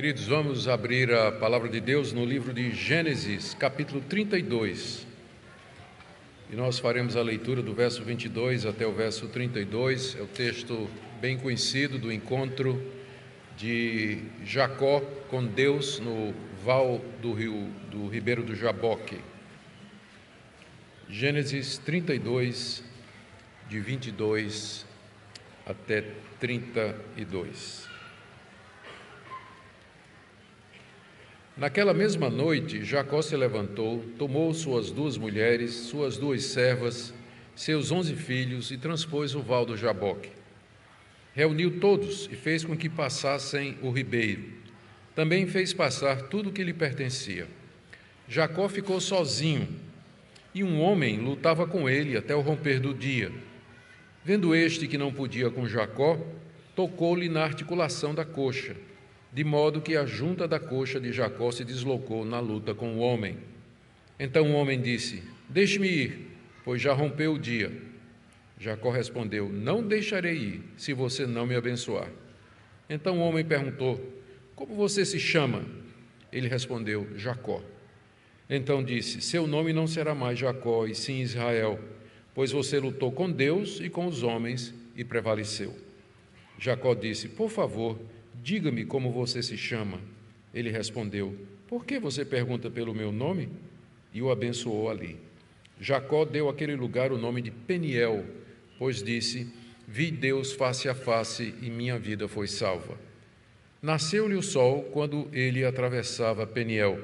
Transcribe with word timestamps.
Queridos, 0.00 0.24
vamos 0.24 0.66
abrir 0.66 1.12
a 1.12 1.30
palavra 1.30 1.68
de 1.68 1.78
Deus 1.78 2.10
no 2.10 2.24
livro 2.24 2.54
de 2.54 2.70
Gênesis, 2.70 3.52
capítulo 3.52 4.00
32. 4.00 5.06
E 6.50 6.56
nós 6.56 6.78
faremos 6.78 7.16
a 7.16 7.22
leitura 7.22 7.60
do 7.60 7.74
verso 7.74 8.02
22 8.02 8.64
até 8.64 8.86
o 8.86 8.94
verso 8.94 9.28
32. 9.28 10.16
É 10.18 10.22
o 10.22 10.26
texto 10.26 10.88
bem 11.20 11.36
conhecido 11.36 11.98
do 11.98 12.10
encontro 12.10 12.82
de 13.58 14.22
Jacó 14.42 15.00
com 15.28 15.44
Deus 15.44 16.00
no 16.00 16.32
val 16.64 17.04
do 17.20 17.34
rio 17.34 17.70
do 17.90 18.08
Ribeiro 18.08 18.42
do 18.42 18.54
Jaboque. 18.54 19.18
Gênesis 21.10 21.76
32 21.76 22.82
de 23.68 23.78
22 23.78 24.86
até 25.66 26.06
32. 26.38 27.89
Naquela 31.60 31.92
mesma 31.92 32.30
noite, 32.30 32.82
Jacó 32.82 33.20
se 33.20 33.36
levantou, 33.36 34.02
tomou 34.16 34.54
suas 34.54 34.90
duas 34.90 35.18
mulheres, 35.18 35.74
suas 35.74 36.16
duas 36.16 36.42
servas, 36.44 37.12
seus 37.54 37.90
onze 37.90 38.14
filhos 38.14 38.70
e 38.70 38.78
transpôs 38.78 39.34
o 39.34 39.42
val 39.42 39.66
do 39.66 39.76
Jaboque. 39.76 40.30
Reuniu 41.34 41.78
todos 41.78 42.30
e 42.32 42.34
fez 42.34 42.64
com 42.64 42.74
que 42.74 42.88
passassem 42.88 43.76
o 43.82 43.90
ribeiro. 43.90 44.42
Também 45.14 45.46
fez 45.46 45.74
passar 45.74 46.28
tudo 46.28 46.48
o 46.48 46.52
que 46.52 46.64
lhe 46.64 46.72
pertencia. 46.72 47.46
Jacó 48.26 48.66
ficou 48.66 48.98
sozinho 48.98 49.68
e 50.54 50.64
um 50.64 50.80
homem 50.80 51.20
lutava 51.20 51.66
com 51.66 51.86
ele 51.86 52.16
até 52.16 52.34
o 52.34 52.40
romper 52.40 52.80
do 52.80 52.94
dia. 52.94 53.30
Vendo 54.24 54.54
este 54.54 54.88
que 54.88 54.96
não 54.96 55.12
podia 55.12 55.50
com 55.50 55.68
Jacó, 55.68 56.18
tocou-lhe 56.74 57.28
na 57.28 57.44
articulação 57.44 58.14
da 58.14 58.24
coxa 58.24 58.74
de 59.32 59.44
modo 59.44 59.80
que 59.80 59.96
a 59.96 60.04
junta 60.04 60.48
da 60.48 60.58
coxa 60.58 61.00
de 61.00 61.12
Jacó 61.12 61.50
se 61.50 61.64
deslocou 61.64 62.24
na 62.24 62.40
luta 62.40 62.74
com 62.74 62.96
o 62.96 62.98
homem. 62.98 63.36
Então 64.18 64.50
o 64.50 64.54
homem 64.54 64.80
disse: 64.80 65.22
Deixe-me 65.48 65.88
ir, 65.88 66.30
pois 66.64 66.82
já 66.82 66.92
rompeu 66.92 67.34
o 67.34 67.38
dia. 67.38 67.72
Jacó 68.58 68.90
respondeu: 68.90 69.48
Não 69.48 69.82
deixarei 69.82 70.36
ir, 70.36 70.62
se 70.76 70.92
você 70.92 71.26
não 71.26 71.46
me 71.46 71.54
abençoar. 71.54 72.10
Então 72.88 73.18
o 73.18 73.22
homem 73.22 73.44
perguntou: 73.44 74.00
Como 74.54 74.74
você 74.74 75.04
se 75.04 75.18
chama? 75.18 75.64
Ele 76.32 76.48
respondeu: 76.48 77.06
Jacó. 77.16 77.62
Então 78.48 78.82
disse: 78.82 79.20
Seu 79.20 79.46
nome 79.46 79.72
não 79.72 79.86
será 79.86 80.14
mais 80.14 80.38
Jacó, 80.38 80.86
e 80.86 80.94
sim 80.94 81.20
Israel, 81.20 81.78
pois 82.34 82.50
você 82.50 82.80
lutou 82.80 83.12
com 83.12 83.30
Deus 83.30 83.80
e 83.80 83.88
com 83.88 84.06
os 84.06 84.24
homens 84.24 84.74
e 84.96 85.04
prevaleceu. 85.04 85.72
Jacó 86.58 86.94
disse: 86.94 87.28
Por 87.28 87.48
favor, 87.48 87.98
Diga-me 88.42 88.84
como 88.84 89.12
você 89.12 89.42
se 89.42 89.56
chama. 89.56 90.00
Ele 90.52 90.70
respondeu: 90.70 91.36
Por 91.68 91.84
que 91.84 91.98
você 91.98 92.24
pergunta 92.24 92.70
pelo 92.70 92.94
meu 92.94 93.12
nome? 93.12 93.48
E 94.12 94.22
o 94.22 94.30
abençoou 94.30 94.90
ali. 94.90 95.16
Jacó 95.80 96.24
deu 96.24 96.48
àquele 96.48 96.74
lugar 96.74 97.12
o 97.12 97.18
nome 97.18 97.40
de 97.42 97.50
Peniel, 97.50 98.24
pois 98.78 99.02
disse: 99.02 99.52
Vi 99.86 100.10
Deus 100.10 100.52
face 100.52 100.88
a 100.88 100.94
face 100.94 101.54
e 101.62 101.70
minha 101.70 101.98
vida 101.98 102.26
foi 102.26 102.46
salva. 102.46 102.98
Nasceu-lhe 103.82 104.34
o 104.34 104.42
sol 104.42 104.82
quando 104.84 105.28
ele 105.32 105.64
atravessava 105.64 106.46
Peniel 106.46 106.98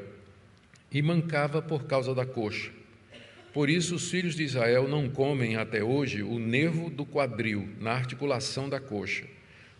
e 0.90 1.00
mancava 1.00 1.62
por 1.62 1.84
causa 1.84 2.14
da 2.14 2.26
coxa. 2.26 2.70
Por 3.52 3.70
isso, 3.70 3.94
os 3.94 4.10
filhos 4.10 4.34
de 4.34 4.42
Israel 4.42 4.86
não 4.86 5.08
comem 5.08 5.56
até 5.56 5.82
hoje 5.82 6.22
o 6.22 6.38
nervo 6.38 6.90
do 6.90 7.06
quadril 7.06 7.66
na 7.80 7.92
articulação 7.92 8.68
da 8.68 8.78
coxa 8.78 9.24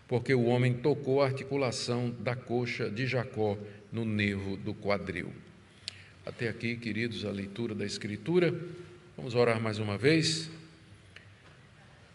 porque 0.07 0.33
o 0.33 0.45
homem 0.45 0.73
tocou 0.73 1.21
a 1.21 1.25
articulação 1.25 2.15
da 2.19 2.35
coxa 2.35 2.89
de 2.89 3.05
Jacó 3.05 3.57
no 3.91 4.05
nervo 4.05 4.55
do 4.55 4.73
quadril. 4.73 5.33
Até 6.25 6.47
aqui, 6.47 6.75
queridos, 6.75 7.25
a 7.25 7.31
leitura 7.31 7.75
da 7.75 7.85
Escritura. 7.85 8.53
Vamos 9.15 9.35
orar 9.35 9.59
mais 9.59 9.79
uma 9.79 9.97
vez. 9.97 10.49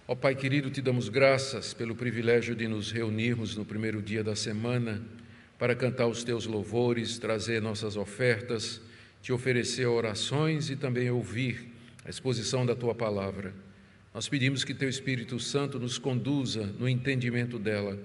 Ó 0.06 0.14
Pai 0.14 0.34
querido, 0.34 0.70
te 0.70 0.82
damos 0.82 1.08
graças 1.08 1.72
pelo 1.72 1.94
privilégio 1.94 2.54
de 2.54 2.66
nos 2.68 2.90
reunirmos 2.90 3.56
no 3.56 3.64
primeiro 3.64 4.02
dia 4.02 4.22
da 4.22 4.36
semana 4.36 5.02
para 5.58 5.74
cantar 5.74 6.06
os 6.08 6.24
teus 6.24 6.44
louvores, 6.44 7.18
trazer 7.18 7.62
nossas 7.62 7.96
ofertas, 7.96 8.80
te 9.22 9.32
oferecer 9.32 9.86
orações 9.86 10.70
e 10.70 10.76
também 10.76 11.10
ouvir 11.10 11.72
a 12.04 12.10
exposição 12.10 12.66
da 12.66 12.74
tua 12.74 12.94
palavra. 12.94 13.54
Nós 14.14 14.28
pedimos 14.28 14.62
que 14.62 14.74
Teu 14.74 14.90
Espírito 14.90 15.40
Santo 15.40 15.78
nos 15.78 15.96
conduza 15.96 16.66
no 16.78 16.86
entendimento 16.86 17.58
dela, 17.58 17.98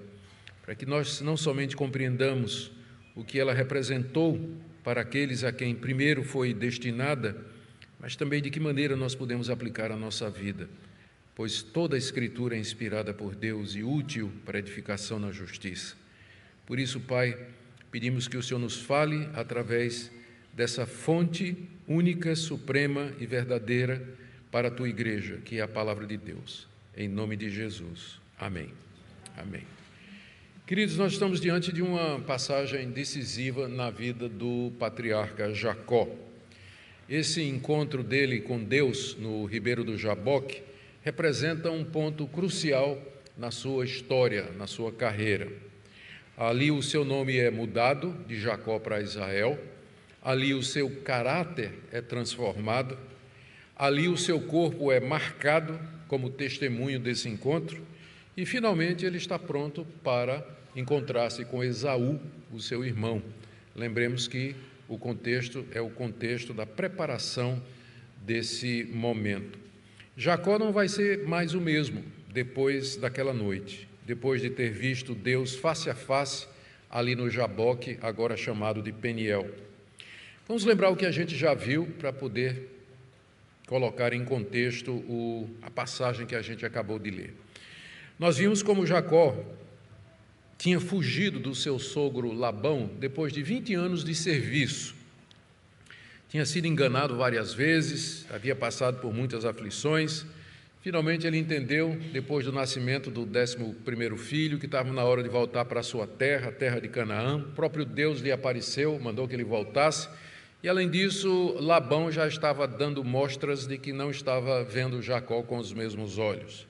para 0.62 0.74
que 0.74 0.86
nós 0.86 1.20
não 1.20 1.36
somente 1.36 1.76
compreendamos 1.76 2.70
o 3.14 3.22
que 3.22 3.38
ela 3.38 3.52
representou 3.52 4.40
para 4.82 5.02
aqueles 5.02 5.44
a 5.44 5.52
quem 5.52 5.74
primeiro 5.74 6.24
foi 6.24 6.54
destinada, 6.54 7.36
mas 8.00 8.16
também 8.16 8.40
de 8.40 8.48
que 8.48 8.58
maneira 8.58 8.96
nós 8.96 9.14
podemos 9.14 9.50
aplicar 9.50 9.92
a 9.92 9.96
nossa 9.96 10.30
vida, 10.30 10.66
pois 11.34 11.62
toda 11.62 11.94
a 11.94 11.98
Escritura 11.98 12.56
é 12.56 12.58
inspirada 12.58 13.12
por 13.12 13.34
Deus 13.34 13.74
e 13.74 13.82
útil 13.82 14.32
para 14.46 14.58
edificação 14.58 15.18
na 15.18 15.30
justiça. 15.30 15.94
Por 16.64 16.78
isso, 16.78 17.00
Pai, 17.00 17.38
pedimos 17.90 18.26
que 18.26 18.36
o 18.36 18.42
Senhor 18.42 18.60
nos 18.60 18.80
fale 18.80 19.28
através 19.34 20.10
dessa 20.54 20.86
fonte 20.86 21.68
única, 21.86 22.34
suprema 22.34 23.12
e 23.20 23.26
verdadeira 23.26 24.16
para 24.50 24.68
a 24.68 24.70
tua 24.70 24.88
igreja, 24.88 25.38
que 25.44 25.58
é 25.58 25.62
a 25.62 25.68
palavra 25.68 26.06
de 26.06 26.16
Deus. 26.16 26.66
Em 26.96 27.08
nome 27.08 27.36
de 27.36 27.50
Jesus. 27.50 28.18
Amém. 28.38 28.70
Amém. 29.36 29.62
Queridos, 30.66 30.96
nós 30.96 31.12
estamos 31.12 31.40
diante 31.40 31.72
de 31.72 31.80
uma 31.80 32.20
passagem 32.20 32.90
decisiva 32.90 33.68
na 33.68 33.90
vida 33.90 34.28
do 34.28 34.72
patriarca 34.78 35.54
Jacó. 35.54 36.08
Esse 37.08 37.42
encontro 37.42 38.02
dele 38.02 38.40
com 38.40 38.62
Deus 38.62 39.16
no 39.16 39.46
Ribeiro 39.46 39.82
do 39.82 39.96
Jaboque 39.96 40.62
representa 41.02 41.70
um 41.70 41.84
ponto 41.84 42.26
crucial 42.26 43.00
na 43.36 43.50
sua 43.50 43.84
história, 43.84 44.50
na 44.58 44.66
sua 44.66 44.92
carreira. 44.92 45.48
Ali 46.36 46.70
o 46.70 46.82
seu 46.82 47.04
nome 47.04 47.38
é 47.38 47.50
mudado 47.50 48.14
de 48.26 48.38
Jacó 48.38 48.78
para 48.78 49.00
Israel, 49.00 49.58
ali 50.22 50.52
o 50.52 50.62
seu 50.62 50.90
caráter 51.02 51.72
é 51.90 52.02
transformado 52.02 52.98
Ali 53.78 54.08
o 54.08 54.16
seu 54.16 54.40
corpo 54.40 54.90
é 54.90 54.98
marcado 54.98 55.78
como 56.08 56.30
testemunho 56.30 56.98
desse 56.98 57.28
encontro 57.28 57.80
e 58.36 58.44
finalmente 58.44 59.06
ele 59.06 59.18
está 59.18 59.38
pronto 59.38 59.86
para 60.02 60.44
encontrar-se 60.74 61.44
com 61.44 61.62
Esaú, 61.62 62.18
o 62.52 62.60
seu 62.60 62.84
irmão. 62.84 63.22
Lembremos 63.76 64.26
que 64.26 64.56
o 64.88 64.98
contexto 64.98 65.64
é 65.72 65.80
o 65.80 65.90
contexto 65.90 66.52
da 66.52 66.66
preparação 66.66 67.62
desse 68.26 68.82
momento. 68.92 69.56
Jacó 70.16 70.58
não 70.58 70.72
vai 70.72 70.88
ser 70.88 71.24
mais 71.28 71.54
o 71.54 71.60
mesmo 71.60 72.02
depois 72.32 72.96
daquela 72.96 73.32
noite, 73.32 73.88
depois 74.04 74.42
de 74.42 74.50
ter 74.50 74.72
visto 74.72 75.14
Deus 75.14 75.54
face 75.54 75.88
a 75.88 75.94
face 75.94 76.48
ali 76.90 77.14
no 77.14 77.30
Jaboque, 77.30 77.96
agora 78.02 78.36
chamado 78.36 78.82
de 78.82 78.90
Peniel. 78.90 79.48
Vamos 80.48 80.64
lembrar 80.64 80.90
o 80.90 80.96
que 80.96 81.06
a 81.06 81.12
gente 81.12 81.36
já 81.36 81.54
viu 81.54 81.86
para 81.98 82.12
poder 82.12 82.77
colocar 83.68 84.14
em 84.14 84.24
contexto 84.24 84.90
o, 84.90 85.48
a 85.60 85.70
passagem 85.70 86.26
que 86.26 86.34
a 86.34 86.40
gente 86.40 86.64
acabou 86.64 86.98
de 86.98 87.10
ler. 87.10 87.34
Nós 88.18 88.38
vimos 88.38 88.62
como 88.62 88.86
Jacó 88.86 89.36
tinha 90.56 90.80
fugido 90.80 91.38
do 91.38 91.54
seu 91.54 91.78
sogro 91.78 92.32
Labão 92.32 92.90
depois 92.98 93.32
de 93.32 93.42
20 93.42 93.74
anos 93.74 94.02
de 94.02 94.14
serviço. 94.14 94.96
Tinha 96.30 96.46
sido 96.46 96.66
enganado 96.66 97.16
várias 97.16 97.52
vezes, 97.52 98.26
havia 98.30 98.56
passado 98.56 99.00
por 99.00 99.12
muitas 99.12 99.44
aflições. 99.44 100.24
Finalmente 100.80 101.26
ele 101.26 101.36
entendeu, 101.36 101.96
depois 102.10 102.46
do 102.46 102.52
nascimento 102.52 103.10
do 103.10 103.26
décimo 103.26 103.74
primeiro 103.84 104.16
filho, 104.16 104.58
que 104.58 104.66
estava 104.66 104.90
na 104.92 105.04
hora 105.04 105.22
de 105.22 105.28
voltar 105.28 105.66
para 105.66 105.80
a 105.80 105.82
sua 105.82 106.06
terra, 106.06 106.48
a 106.48 106.52
terra 106.52 106.80
de 106.80 106.88
Canaã. 106.88 107.36
O 107.36 107.52
próprio 107.52 107.84
Deus 107.84 108.20
lhe 108.20 108.32
apareceu, 108.32 108.98
mandou 108.98 109.28
que 109.28 109.34
ele 109.34 109.44
voltasse 109.44 110.08
e 110.60 110.68
além 110.68 110.90
disso, 110.90 111.56
Labão 111.60 112.10
já 112.10 112.26
estava 112.26 112.66
dando 112.66 113.04
mostras 113.04 113.66
de 113.66 113.78
que 113.78 113.92
não 113.92 114.10
estava 114.10 114.64
vendo 114.64 115.00
Jacó 115.00 115.42
com 115.42 115.56
os 115.56 115.72
mesmos 115.72 116.18
olhos. 116.18 116.66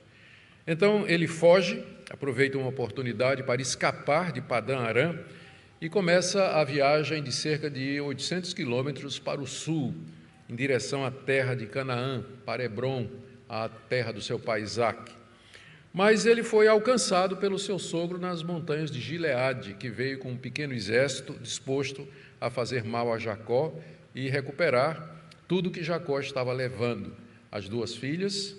Então 0.67 1.07
ele 1.07 1.27
foge, 1.27 1.83
aproveita 2.11 2.57
uma 2.57 2.69
oportunidade 2.69 3.41
para 3.41 3.59
escapar 3.59 4.31
de 4.31 4.41
Padã 4.41 4.77
Arã 4.77 5.17
e 5.81 5.89
começa 5.89 6.49
a 6.49 6.63
viagem 6.63 7.23
de 7.23 7.31
cerca 7.31 7.67
de 7.67 7.99
800 7.99 8.53
quilômetros 8.53 9.17
para 9.17 9.41
o 9.41 9.47
sul, 9.47 9.95
em 10.47 10.55
direção 10.55 11.03
à 11.03 11.09
terra 11.09 11.55
de 11.55 11.65
Canaã, 11.65 12.23
para 12.45 12.63
Hebron, 12.63 13.09
a 13.47 13.67
terra 13.67 14.11
do 14.11 14.21
seu 14.21 14.37
pai 14.37 14.61
Isaac. 14.61 15.11
Mas 15.91 16.27
ele 16.27 16.43
foi 16.43 16.67
alcançado 16.67 17.37
pelo 17.37 17.57
seu 17.57 17.79
sogro 17.79 18.19
nas 18.19 18.43
montanhas 18.43 18.91
de 18.91 18.99
Gileade, 18.99 19.73
que 19.73 19.89
veio 19.89 20.19
com 20.19 20.31
um 20.31 20.37
pequeno 20.37 20.73
exército 20.73 21.33
disposto 21.41 22.07
a 22.39 22.49
fazer 22.49 22.83
mal 22.83 23.13
a 23.13 23.17
Jacó 23.17 23.73
e 24.13 24.29
recuperar 24.29 25.17
tudo 25.47 25.71
que 25.71 25.83
Jacó 25.83 26.19
estava 26.19 26.53
levando: 26.53 27.13
as 27.51 27.67
duas 27.67 27.95
filhas, 27.95 28.55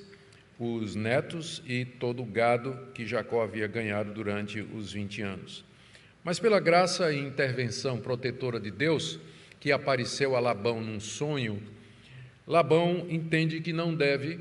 os 0.58 0.94
netos 0.94 1.62
e 1.66 1.84
todo 1.84 2.22
o 2.22 2.26
gado 2.26 2.76
que 2.94 3.06
Jacó 3.06 3.42
havia 3.42 3.66
ganhado 3.66 4.12
durante 4.12 4.60
os 4.60 4.92
20 4.92 5.22
anos. 5.22 5.64
Mas 6.22 6.38
pela 6.38 6.60
graça 6.60 7.12
e 7.12 7.18
intervenção 7.18 7.98
protetora 7.98 8.60
de 8.60 8.70
Deus, 8.70 9.18
que 9.58 9.72
apareceu 9.72 10.36
a 10.36 10.40
Labão 10.40 10.80
num 10.82 11.00
sonho, 11.00 11.62
Labão 12.46 13.06
entende 13.08 13.60
que 13.60 13.72
não 13.72 13.94
deve 13.94 14.40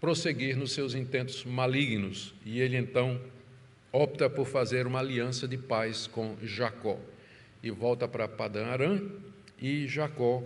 prosseguir 0.00 0.56
nos 0.56 0.72
seus 0.72 0.94
intentos 0.94 1.44
malignos 1.44 2.34
e 2.44 2.60
ele 2.60 2.76
então 2.76 3.20
opta 3.92 4.28
por 4.28 4.46
fazer 4.46 4.86
uma 4.86 4.98
aliança 4.98 5.46
de 5.46 5.56
paz 5.56 6.06
com 6.06 6.36
Jacó 6.42 6.98
e 7.64 7.70
volta 7.70 8.06
para 8.06 8.28
Padã 8.28 8.66
Arã 8.66 9.00
e 9.60 9.88
Jacó 9.88 10.42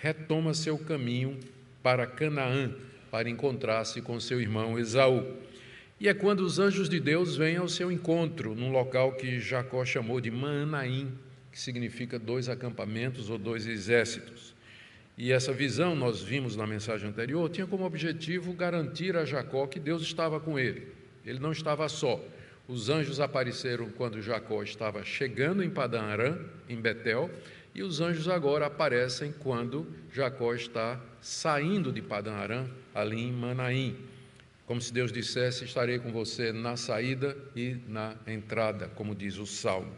retoma 0.00 0.54
seu 0.54 0.78
caminho 0.78 1.38
para 1.82 2.06
Canaã 2.06 2.72
para 3.10 3.28
encontrar-se 3.28 4.00
com 4.00 4.18
seu 4.20 4.40
irmão 4.40 4.78
Esaú. 4.78 5.26
E 5.98 6.08
é 6.08 6.14
quando 6.14 6.40
os 6.40 6.58
anjos 6.58 6.88
de 6.88 7.00
Deus 7.00 7.36
vêm 7.36 7.56
ao 7.56 7.68
seu 7.68 7.90
encontro, 7.90 8.54
num 8.54 8.70
local 8.70 9.12
que 9.12 9.40
Jacó 9.40 9.84
chamou 9.84 10.20
de 10.20 10.30
Manaim, 10.30 11.12
que 11.50 11.58
significa 11.60 12.18
dois 12.18 12.48
acampamentos 12.48 13.28
ou 13.28 13.38
dois 13.38 13.66
exércitos. 13.66 14.54
E 15.18 15.30
essa 15.30 15.52
visão, 15.52 15.94
nós 15.94 16.22
vimos 16.22 16.56
na 16.56 16.66
mensagem 16.66 17.08
anterior, 17.08 17.50
tinha 17.50 17.66
como 17.66 17.84
objetivo 17.84 18.52
garantir 18.52 19.16
a 19.16 19.24
Jacó 19.24 19.66
que 19.66 19.78
Deus 19.78 20.02
estava 20.02 20.40
com 20.40 20.58
ele. 20.58 20.88
Ele 21.26 21.38
não 21.38 21.52
estava 21.52 21.88
só. 21.88 22.20
Os 22.68 22.88
anjos 22.88 23.18
apareceram 23.18 23.90
quando 23.90 24.22
Jacó 24.22 24.62
estava 24.62 25.04
chegando 25.04 25.62
em 25.62 25.70
Padã 25.70 26.02
Arã, 26.02 26.38
em 26.68 26.76
Betel, 26.76 27.30
e 27.74 27.82
os 27.82 28.00
anjos 28.00 28.28
agora 28.28 28.66
aparecem 28.66 29.32
quando 29.32 29.86
Jacó 30.12 30.54
está 30.54 31.00
saindo 31.20 31.90
de 31.90 32.00
Padã 32.00 32.34
Arã, 32.34 32.66
ali 32.94 33.20
em 33.20 33.32
Manaim. 33.32 33.96
Como 34.66 34.80
se 34.80 34.92
Deus 34.92 35.10
dissesse: 35.10 35.64
Estarei 35.64 35.98
com 35.98 36.12
você 36.12 36.52
na 36.52 36.76
saída 36.76 37.36
e 37.56 37.78
na 37.88 38.14
entrada, 38.26 38.88
como 38.94 39.14
diz 39.14 39.38
o 39.38 39.46
salmo. 39.46 39.92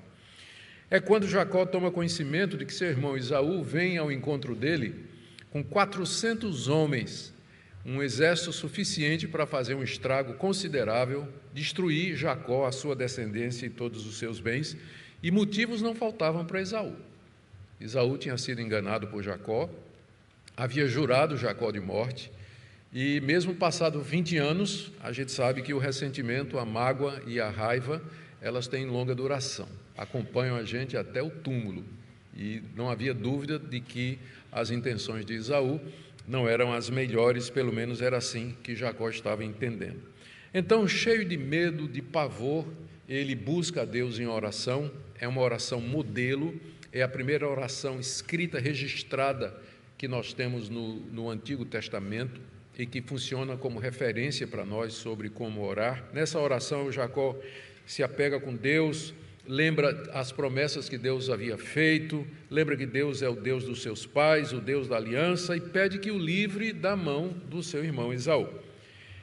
É 0.88 1.00
quando 1.00 1.28
Jacó 1.28 1.66
toma 1.66 1.90
conhecimento 1.90 2.56
de 2.56 2.64
que 2.64 2.72
seu 2.72 2.88
irmão 2.88 3.16
Isaú 3.16 3.62
vem 3.62 3.98
ao 3.98 4.12
encontro 4.12 4.54
dele 4.54 5.04
com 5.50 5.62
400 5.62 6.68
homens, 6.68 7.33
um 7.84 8.02
exército 8.02 8.52
suficiente 8.52 9.28
para 9.28 9.46
fazer 9.46 9.74
um 9.74 9.82
estrago 9.82 10.34
considerável, 10.34 11.28
destruir 11.52 12.16
Jacó, 12.16 12.66
a 12.66 12.72
sua 12.72 12.96
descendência 12.96 13.66
e 13.66 13.70
todos 13.70 14.06
os 14.06 14.16
seus 14.16 14.40
bens, 14.40 14.76
e 15.22 15.30
motivos 15.30 15.82
não 15.82 15.94
faltavam 15.94 16.44
para 16.44 16.60
Esaú. 16.60 16.96
Esaú 17.80 18.16
tinha 18.16 18.38
sido 18.38 18.60
enganado 18.60 19.08
por 19.08 19.22
Jacó, 19.22 19.68
havia 20.56 20.86
jurado 20.86 21.36
Jacó 21.36 21.70
de 21.70 21.80
morte, 21.80 22.30
e 22.92 23.20
mesmo 23.20 23.54
passado 23.54 24.00
20 24.00 24.36
anos, 24.38 24.92
a 25.02 25.12
gente 25.12 25.32
sabe 25.32 25.62
que 25.62 25.74
o 25.74 25.78
ressentimento, 25.78 26.58
a 26.58 26.64
mágoa 26.64 27.20
e 27.26 27.40
a 27.40 27.50
raiva, 27.50 28.00
elas 28.40 28.68
têm 28.68 28.86
longa 28.86 29.14
duração, 29.14 29.68
acompanham 29.96 30.56
a 30.56 30.64
gente 30.64 30.96
até 30.96 31.22
o 31.22 31.28
túmulo. 31.28 31.84
E 32.36 32.62
não 32.76 32.88
havia 32.88 33.12
dúvida 33.12 33.58
de 33.58 33.80
que 33.80 34.18
as 34.50 34.70
intenções 34.70 35.24
de 35.26 35.34
Esaú 35.34 35.80
não 36.26 36.48
eram 36.48 36.72
as 36.72 36.88
melhores, 36.88 37.50
pelo 37.50 37.72
menos 37.72 38.00
era 38.00 38.16
assim 38.16 38.56
que 38.62 38.74
Jacó 38.74 39.08
estava 39.08 39.44
entendendo. 39.44 40.00
Então, 40.52 40.86
cheio 40.86 41.24
de 41.24 41.36
medo, 41.36 41.88
de 41.88 42.00
pavor, 42.00 42.66
ele 43.08 43.34
busca 43.34 43.82
a 43.82 43.84
Deus 43.84 44.18
em 44.18 44.26
oração, 44.26 44.90
é 45.18 45.28
uma 45.28 45.40
oração 45.40 45.80
modelo, 45.80 46.58
é 46.92 47.02
a 47.02 47.08
primeira 47.08 47.48
oração 47.48 47.98
escrita, 47.98 48.58
registrada 48.58 49.54
que 49.98 50.08
nós 50.08 50.32
temos 50.32 50.68
no, 50.68 50.96
no 50.96 51.28
Antigo 51.28 51.64
Testamento 51.64 52.40
e 52.78 52.86
que 52.86 53.00
funciona 53.02 53.56
como 53.56 53.78
referência 53.78 54.46
para 54.46 54.64
nós 54.64 54.94
sobre 54.94 55.28
como 55.28 55.62
orar. 55.62 56.04
Nessa 56.12 56.38
oração, 56.38 56.90
Jacó 56.90 57.36
se 57.86 58.02
apega 58.02 58.40
com 58.40 58.54
Deus, 58.54 59.14
lembra 59.46 60.10
as 60.12 60.32
promessas 60.32 60.88
que 60.88 60.96
Deus 60.96 61.28
havia 61.28 61.58
feito, 61.58 62.26
lembra 62.50 62.76
que 62.76 62.86
Deus 62.86 63.22
é 63.22 63.28
o 63.28 63.34
Deus 63.34 63.64
dos 63.64 63.82
seus 63.82 64.06
pais, 64.06 64.52
o 64.52 64.60
Deus 64.60 64.88
da 64.88 64.96
aliança, 64.96 65.56
e 65.56 65.60
pede 65.60 65.98
que 65.98 66.10
o 66.10 66.18
livre 66.18 66.72
da 66.72 66.96
mão 66.96 67.28
do 67.28 67.62
seu 67.62 67.84
irmão 67.84 68.12
Esaú. 68.12 68.48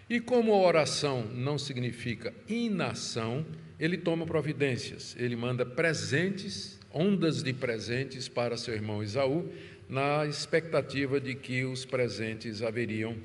E 0.10 0.20
como 0.20 0.54
a 0.54 0.58
oração 0.58 1.26
não 1.34 1.58
significa 1.58 2.34
inação, 2.48 3.46
ele 3.80 3.98
toma 3.98 4.26
providências, 4.26 5.16
ele 5.18 5.36
manda 5.36 5.66
presentes, 5.66 6.80
ondas 6.94 7.42
de 7.42 7.54
presentes 7.54 8.28
para 8.28 8.58
seu 8.58 8.74
irmão 8.74 9.02
Esaú, 9.02 9.50
na 9.90 10.26
expectativa 10.26 11.20
de 11.20 11.34
que 11.34 11.64
os 11.64 11.84
presentes 11.84 12.62
haveriam 12.62 13.16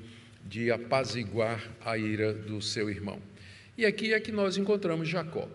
de 0.45 0.71
apaziguar 0.71 1.63
a 1.83 1.97
ira 1.97 2.33
do 2.33 2.61
seu 2.61 2.89
irmão. 2.89 3.21
E 3.77 3.85
aqui 3.85 4.13
é 4.13 4.19
que 4.19 4.31
nós 4.31 4.57
encontramos 4.57 5.07
Jacó. 5.07 5.47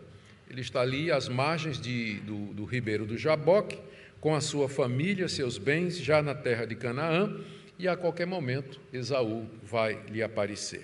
Ele 0.52 0.60
está 0.60 0.82
ali 0.82 1.10
às 1.10 1.30
margens 1.30 1.80
de, 1.80 2.20
do, 2.20 2.52
do 2.52 2.64
ribeiro 2.66 3.06
do 3.06 3.16
Jaboque, 3.16 3.78
com 4.20 4.34
a 4.34 4.40
sua 4.42 4.68
família, 4.68 5.26
seus 5.26 5.56
bens, 5.56 5.96
já 5.96 6.20
na 6.20 6.34
terra 6.34 6.66
de 6.66 6.74
Canaã, 6.74 7.40
e 7.78 7.88
a 7.88 7.96
qualquer 7.96 8.26
momento 8.26 8.78
Esaú 8.92 9.46
vai 9.62 9.98
lhe 10.10 10.22
aparecer. 10.22 10.82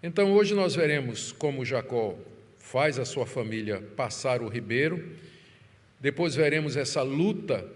Então 0.00 0.32
hoje 0.32 0.54
nós 0.54 0.76
veremos 0.76 1.32
como 1.32 1.64
Jacó 1.64 2.16
faz 2.56 2.96
a 2.96 3.04
sua 3.04 3.26
família 3.26 3.82
passar 3.96 4.40
o 4.40 4.48
ribeiro, 4.48 5.04
depois 6.00 6.36
veremos 6.36 6.76
essa 6.76 7.02
luta 7.02 7.66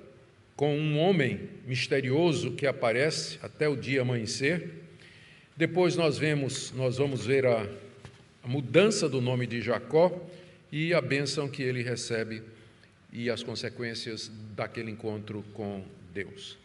com 0.54 0.78
um 0.78 1.00
homem 1.00 1.48
misterioso 1.66 2.52
que 2.52 2.64
aparece 2.64 3.40
até 3.42 3.68
o 3.68 3.74
dia 3.74 4.02
amanhecer. 4.02 4.70
Depois 5.56 5.96
nós 5.96 6.16
vemos, 6.16 6.72
nós 6.76 6.96
vamos 6.96 7.26
ver 7.26 7.44
a, 7.44 7.66
a 8.44 8.46
mudança 8.46 9.08
do 9.08 9.20
nome 9.20 9.48
de 9.48 9.60
Jacó 9.60 10.28
e 10.70 10.92
a 10.92 11.00
bênção 11.00 11.48
que 11.48 11.62
ele 11.62 11.82
recebe 11.82 12.42
e 13.12 13.30
as 13.30 13.42
consequências 13.42 14.30
daquele 14.54 14.90
encontro 14.90 15.44
com 15.54 15.84
Deus. 16.12 16.58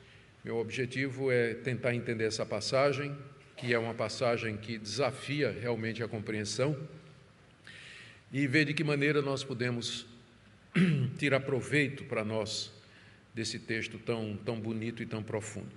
Meu 0.43 0.57
objetivo 0.57 1.31
é 1.31 1.53
tentar 1.53 1.95
entender 1.95 2.25
essa 2.25 2.45
passagem, 2.45 3.15
que 3.55 3.73
é 3.73 3.79
uma 3.79 3.93
passagem 3.93 4.57
que 4.57 4.77
desafia 4.77 5.51
realmente 5.51 6.03
a 6.03 6.07
compreensão, 6.07 6.77
e 8.31 8.45
ver 8.45 8.65
de 8.65 8.73
que 8.73 8.83
maneira 8.83 9.21
nós 9.21 9.43
podemos 9.43 10.05
tirar 11.17 11.39
proveito 11.39 12.03
para 12.05 12.25
nós 12.25 12.73
desse 13.33 13.57
texto 13.57 13.97
tão, 13.99 14.37
tão 14.43 14.59
bonito 14.59 15.01
e 15.01 15.05
tão 15.05 15.23
profundo. 15.23 15.71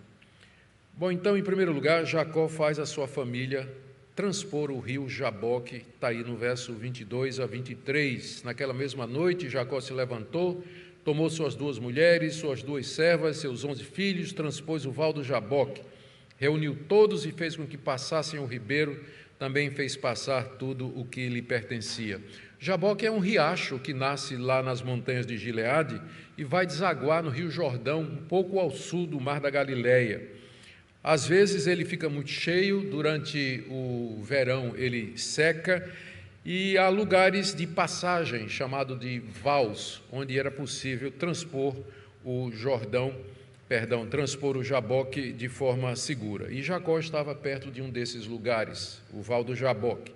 Bom, 0.95 1.13
então, 1.13 1.37
em 1.37 1.43
primeiro 1.43 1.73
lugar, 1.73 2.05
Jacó 2.05 2.49
faz 2.49 2.79
a 2.79 2.87
sua 2.87 3.07
família 3.07 3.71
transpor 4.17 4.71
o 4.71 4.81
rio 4.81 5.07
Jaboque, 5.11 5.85
está 5.95 6.09
aí 6.09 6.25
no 6.25 6.37
verso 6.37 6.73
22 6.73 7.39
a 7.39 7.45
23. 7.45 8.43
Naquela 8.45 8.73
mesma 8.73 9.07
noite, 9.07 9.51
Jacó 9.51 9.79
se 9.79 9.93
levantou, 9.93 10.65
tomou 11.05 11.29
suas 11.29 11.55
duas 11.55 11.79
mulheres, 11.79 12.37
suas 12.37 12.63
duas 12.63 12.87
servas, 12.87 13.37
seus 13.37 13.63
onze 13.63 13.85
filhos, 13.85 14.33
transpôs 14.33 14.87
o 14.87 14.91
val 14.91 15.13
do 15.13 15.23
Jaboque, 15.23 15.83
reuniu 16.39 16.75
todos 16.89 17.27
e 17.27 17.31
fez 17.31 17.57
com 17.57 17.67
que 17.67 17.77
passassem 17.77 18.41
o 18.41 18.47
ribeiro, 18.47 18.99
também 19.39 19.71
fez 19.71 19.95
passar 19.95 20.45
tudo 20.59 20.99
o 20.99 21.05
que 21.05 21.29
lhe 21.29 21.43
pertencia. 21.43 22.19
Jaboque 22.59 23.05
é 23.05 23.11
um 23.11 23.19
riacho 23.19 23.79
que 23.79 23.93
nasce 23.93 24.35
lá 24.35 24.63
nas 24.63 24.81
montanhas 24.81 25.27
de 25.27 25.37
Gileade 25.37 26.01
e 26.39 26.43
vai 26.43 26.65
desaguar 26.65 27.23
no 27.23 27.29
rio 27.29 27.51
Jordão, 27.51 28.01
um 28.01 28.17
pouco 28.17 28.59
ao 28.59 28.71
sul 28.71 29.07
do 29.07 29.21
mar 29.21 29.41
da 29.41 29.51
Galileia. 29.51 30.27
Às 31.07 31.25
vezes 31.25 31.69
ele 31.69 31.85
fica 31.85 32.09
muito 32.09 32.31
cheio, 32.31 32.81
durante 32.81 33.63
o 33.71 34.21
verão 34.25 34.75
ele 34.77 35.17
seca, 35.17 35.89
e 36.45 36.77
há 36.77 36.89
lugares 36.89 37.55
de 37.55 37.65
passagem, 37.65 38.49
chamado 38.49 38.97
de 38.97 39.21
vals, 39.21 40.03
onde 40.11 40.37
era 40.37 40.51
possível 40.51 41.09
transpor 41.13 41.77
o 42.25 42.51
Jordão, 42.51 43.15
perdão, 43.69 44.05
transpor 44.05 44.57
o 44.57 44.65
Jaboque 44.65 45.33
de 45.33 45.49
forma 45.49 45.95
segura. 45.95 46.53
E 46.53 46.61
Jacó 46.61 46.99
estava 46.99 47.37
perto 47.37 47.71
de 47.71 47.81
um 47.81 47.89
desses 47.89 48.27
lugares, 48.27 49.01
o 49.13 49.23
Val 49.23 49.45
do 49.45 49.55
Jaboque. 49.55 50.13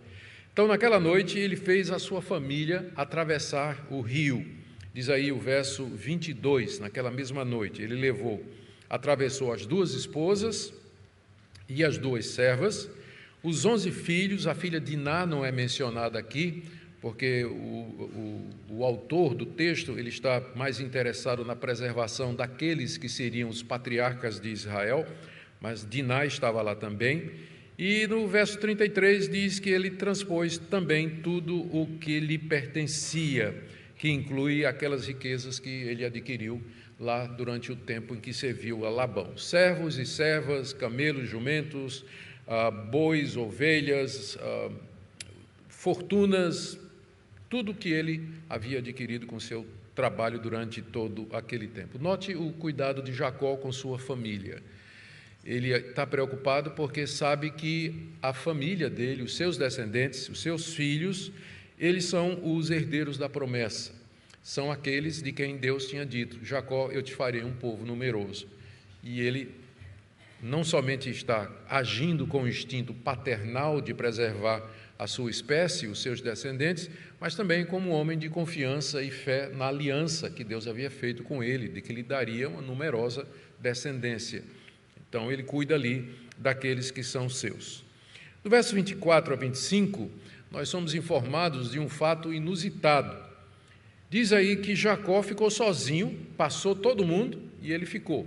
Então, 0.52 0.66
naquela 0.66 0.98
noite, 0.98 1.38
ele 1.38 1.54
fez 1.54 1.92
a 1.92 2.00
sua 2.00 2.20
família 2.20 2.90
atravessar 2.96 3.86
o 3.92 4.00
rio. 4.00 4.44
Diz 4.92 5.08
aí 5.08 5.30
o 5.30 5.38
verso 5.38 5.86
22, 5.86 6.80
naquela 6.80 7.12
mesma 7.12 7.44
noite, 7.44 7.80
ele 7.80 7.94
levou, 7.94 8.44
atravessou 8.88 9.52
as 9.52 9.64
duas 9.64 9.94
esposas, 9.94 10.79
e 11.70 11.84
as 11.84 11.96
duas 11.96 12.26
servas, 12.26 12.90
os 13.42 13.64
onze 13.64 13.90
filhos, 13.90 14.46
a 14.46 14.54
filha 14.54 14.80
de 14.80 14.94
Iná 14.94 15.24
não 15.24 15.44
é 15.44 15.50
mencionada 15.50 16.18
aqui, 16.18 16.64
porque 17.00 17.44
o, 17.44 17.48
o, 17.48 18.50
o, 18.68 18.84
autor 18.84 19.34
do 19.34 19.46
texto 19.46 19.98
ele 19.98 20.10
está 20.10 20.42
mais 20.54 20.80
interessado 20.80 21.44
na 21.44 21.56
preservação 21.56 22.34
daqueles 22.34 22.98
que 22.98 23.08
seriam 23.08 23.48
os 23.48 23.62
patriarcas 23.62 24.38
de 24.38 24.50
Israel, 24.50 25.06
mas 25.60 25.86
Diná 25.88 26.26
estava 26.26 26.60
lá 26.60 26.74
também. 26.74 27.30
E 27.78 28.06
no 28.06 28.28
verso 28.28 28.58
33 28.58 29.30
diz 29.30 29.58
que 29.58 29.70
ele 29.70 29.92
transpôs 29.92 30.58
também 30.58 31.08
tudo 31.08 31.56
o 31.74 31.86
que 31.98 32.20
lhe 32.20 32.36
pertencia, 32.36 33.54
que 33.96 34.10
inclui 34.10 34.66
aquelas 34.66 35.06
riquezas 35.06 35.58
que 35.58 35.70
ele 35.70 36.04
adquiriu 36.04 36.62
lá 37.00 37.26
durante 37.26 37.72
o 37.72 37.76
tempo 37.76 38.14
em 38.14 38.20
que 38.20 38.32
serviu 38.32 38.84
a 38.84 38.90
Labão. 38.90 39.36
Servos 39.38 39.98
e 39.98 40.04
servas, 40.04 40.74
camelos, 40.74 41.28
jumentos, 41.28 42.04
ah, 42.46 42.70
bois, 42.70 43.38
ovelhas, 43.38 44.36
ah, 44.38 44.70
fortunas, 45.68 46.78
tudo 47.48 47.72
que 47.72 47.88
ele 47.88 48.28
havia 48.48 48.78
adquirido 48.78 49.26
com 49.26 49.40
seu 49.40 49.66
trabalho 49.94 50.38
durante 50.38 50.82
todo 50.82 51.26
aquele 51.32 51.66
tempo. 51.66 51.98
Note 51.98 52.34
o 52.34 52.52
cuidado 52.52 53.02
de 53.02 53.14
Jacó 53.14 53.56
com 53.56 53.72
sua 53.72 53.98
família. 53.98 54.62
Ele 55.42 55.72
está 55.72 56.06
preocupado 56.06 56.72
porque 56.72 57.06
sabe 57.06 57.50
que 57.50 58.08
a 58.20 58.34
família 58.34 58.90
dele, 58.90 59.22
os 59.22 59.36
seus 59.36 59.56
descendentes, 59.56 60.28
os 60.28 60.40
seus 60.40 60.74
filhos, 60.74 61.32
eles 61.78 62.04
são 62.04 62.38
os 62.44 62.70
herdeiros 62.70 63.16
da 63.16 63.28
promessa. 63.28 63.99
São 64.42 64.70
aqueles 64.70 65.22
de 65.22 65.32
quem 65.32 65.56
Deus 65.56 65.86
tinha 65.86 66.04
dito: 66.04 66.44
Jacó, 66.44 66.90
eu 66.90 67.02
te 67.02 67.14
farei 67.14 67.42
um 67.42 67.52
povo 67.52 67.84
numeroso. 67.84 68.46
E 69.02 69.20
ele 69.20 69.54
não 70.42 70.64
somente 70.64 71.10
está 71.10 71.50
agindo 71.68 72.26
com 72.26 72.42
o 72.42 72.48
instinto 72.48 72.94
paternal 72.94 73.80
de 73.80 73.92
preservar 73.92 74.62
a 74.98 75.06
sua 75.06 75.30
espécie, 75.30 75.86
os 75.86 76.02
seus 76.02 76.20
descendentes, 76.20 76.90
mas 77.18 77.34
também 77.34 77.64
como 77.64 77.90
homem 77.90 78.18
de 78.18 78.28
confiança 78.28 79.02
e 79.02 79.10
fé 79.10 79.48
na 79.48 79.66
aliança 79.66 80.28
que 80.28 80.44
Deus 80.44 80.66
havia 80.66 80.90
feito 80.90 81.22
com 81.22 81.42
ele, 81.42 81.68
de 81.68 81.80
que 81.80 81.92
lhe 81.92 82.02
daria 82.02 82.48
uma 82.48 82.60
numerosa 82.60 83.26
descendência. 83.58 84.42
Então 85.08 85.32
ele 85.32 85.42
cuida 85.42 85.74
ali 85.74 86.14
daqueles 86.36 86.90
que 86.90 87.02
são 87.02 87.28
seus. 87.28 87.82
No 88.44 88.50
verso 88.50 88.74
24 88.74 89.32
a 89.32 89.36
25, 89.36 90.10
nós 90.50 90.68
somos 90.68 90.94
informados 90.94 91.70
de 91.70 91.78
um 91.78 91.88
fato 91.88 92.32
inusitado. 92.32 93.29
Diz 94.10 94.32
aí 94.32 94.56
que 94.56 94.74
Jacó 94.74 95.22
ficou 95.22 95.48
sozinho, 95.48 96.26
passou 96.36 96.74
todo 96.74 97.06
mundo 97.06 97.40
e 97.62 97.72
ele 97.72 97.86
ficou. 97.86 98.26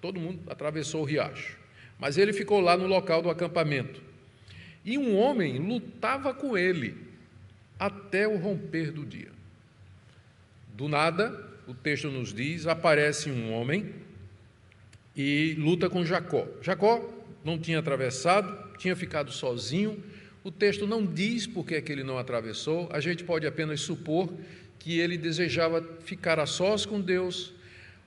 Todo 0.00 0.18
mundo 0.18 0.40
atravessou 0.48 1.02
o 1.02 1.04
riacho. 1.04 1.58
Mas 1.98 2.16
ele 2.16 2.32
ficou 2.32 2.60
lá 2.60 2.78
no 2.78 2.86
local 2.86 3.20
do 3.20 3.28
acampamento. 3.28 4.02
E 4.84 4.96
um 4.96 5.14
homem 5.16 5.58
lutava 5.58 6.32
com 6.32 6.56
ele 6.56 6.96
até 7.78 8.26
o 8.26 8.38
romper 8.38 8.90
do 8.90 9.04
dia. 9.04 9.30
Do 10.74 10.88
nada, 10.88 11.46
o 11.66 11.74
texto 11.74 12.08
nos 12.10 12.32
diz: 12.32 12.66
aparece 12.66 13.30
um 13.30 13.52
homem 13.52 13.92
e 15.14 15.54
luta 15.58 15.90
com 15.90 16.04
Jacó. 16.06 16.48
Jacó 16.62 17.06
não 17.44 17.58
tinha 17.58 17.80
atravessado, 17.80 18.76
tinha 18.78 18.96
ficado 18.96 19.30
sozinho. 19.30 20.02
O 20.48 20.50
texto 20.50 20.86
não 20.86 21.04
diz 21.04 21.46
por 21.46 21.66
que, 21.66 21.74
é 21.74 21.80
que 21.82 21.92
ele 21.92 22.02
não 22.02 22.16
atravessou, 22.16 22.88
a 22.90 23.00
gente 23.00 23.22
pode 23.22 23.46
apenas 23.46 23.82
supor 23.82 24.32
que 24.78 24.98
ele 24.98 25.18
desejava 25.18 25.86
ficar 26.00 26.40
a 26.40 26.46
sós 26.46 26.86
com 26.86 26.98
Deus, 26.98 27.52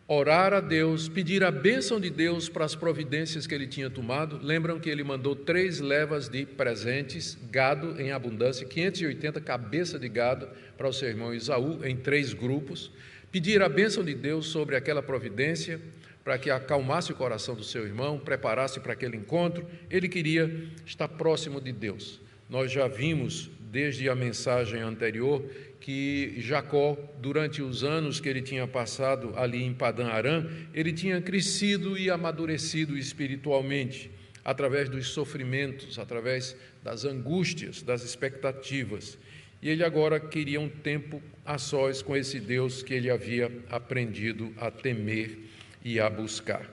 orar 0.07 0.51
a 0.51 0.59
Deus, 0.59 1.07
pedir 1.07 1.43
a 1.43 1.51
bênção 1.51 1.99
de 1.99 2.09
Deus 2.09 2.49
para 2.49 2.65
as 2.65 2.73
providências 2.73 3.45
que 3.45 3.53
ele 3.53 3.67
tinha 3.67 3.91
tomado. 3.91 4.39
Lembram 4.41 4.79
que 4.79 4.89
ele 4.89 5.03
mandou 5.03 5.35
três 5.35 5.79
levas 5.79 6.27
de 6.27 6.43
presentes, 6.43 7.37
gado 7.51 8.01
em 8.01 8.11
abundância, 8.11 8.65
580 8.65 9.39
cabeças 9.39 10.01
de 10.01 10.09
gado 10.09 10.49
para 10.75 10.87
o 10.87 10.93
seu 10.93 11.09
irmão 11.09 11.35
Isaú, 11.35 11.85
em 11.85 11.95
três 11.95 12.33
grupos. 12.33 12.89
Pedir 13.31 13.61
a 13.61 13.69
bênção 13.69 14.03
de 14.03 14.15
Deus 14.15 14.47
sobre 14.47 14.75
aquela 14.75 15.03
providência, 15.03 15.79
para 16.23 16.39
que 16.39 16.49
acalmasse 16.49 17.11
o 17.11 17.15
coração 17.15 17.53
do 17.53 17.63
seu 17.63 17.85
irmão, 17.85 18.17
preparasse 18.17 18.79
para 18.79 18.93
aquele 18.93 19.15
encontro. 19.15 19.63
Ele 19.91 20.09
queria 20.09 20.51
estar 20.87 21.07
próximo 21.07 21.61
de 21.61 21.71
Deus. 21.71 22.19
Nós 22.51 22.69
já 22.69 22.85
vimos 22.85 23.49
desde 23.71 24.09
a 24.09 24.13
mensagem 24.13 24.81
anterior 24.81 25.41
que 25.79 26.33
Jacó, 26.37 26.97
durante 27.21 27.61
os 27.61 27.81
anos 27.81 28.19
que 28.19 28.27
ele 28.27 28.41
tinha 28.41 28.67
passado 28.67 29.31
ali 29.37 29.63
em 29.63 29.73
Padã 29.73 30.07
Arã, 30.07 30.45
ele 30.73 30.91
tinha 30.91 31.21
crescido 31.21 31.97
e 31.97 32.09
amadurecido 32.09 32.97
espiritualmente, 32.97 34.11
através 34.43 34.89
dos 34.89 35.07
sofrimentos, 35.07 35.97
através 35.97 36.53
das 36.83 37.05
angústias, 37.05 37.81
das 37.81 38.03
expectativas. 38.03 39.17
E 39.61 39.69
ele 39.69 39.85
agora 39.85 40.19
queria 40.19 40.59
um 40.59 40.67
tempo 40.67 41.23
a 41.45 41.57
sós 41.57 42.01
com 42.01 42.17
esse 42.17 42.37
Deus 42.37 42.83
que 42.83 42.93
ele 42.93 43.09
havia 43.09 43.49
aprendido 43.69 44.53
a 44.57 44.69
temer 44.69 45.37
e 45.85 46.01
a 46.01 46.09
buscar. 46.09 46.69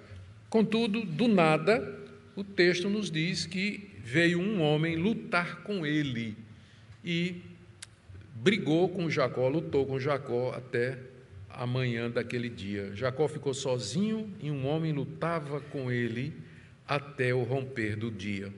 Contudo, 0.51 1.05
do 1.05 1.29
nada, 1.29 1.97
o 2.35 2.43
texto 2.43 2.89
nos 2.89 3.13
diz 3.13 3.47
que 3.47 3.97
veio 4.09 4.41
um 4.41 4.63
homem 4.63 4.97
lutar 4.97 5.63
com 5.63 5.85
ele 5.85 6.35
e 7.05 7.43
brigou 8.35 8.89
com 8.89 9.11
Jacó, 9.11 9.47
lutou 9.49 9.85
com 9.85 10.01
Jacó 10.01 10.55
até 10.57 10.97
a 11.51 11.67
manhã 11.67 12.11
daquele 12.11 12.49
dia. 12.49 12.91
Jacó 12.95 13.29
ficou 13.29 13.53
sozinho 13.53 14.33
e 14.41 14.51
um 14.51 14.67
homem 14.67 14.93
lutava 14.93 15.61
com 15.61 15.93
ele 15.93 16.33
até 16.87 17.35
o 17.35 17.43
romper 17.43 17.97
do 17.97 18.11
dia. 18.11 18.51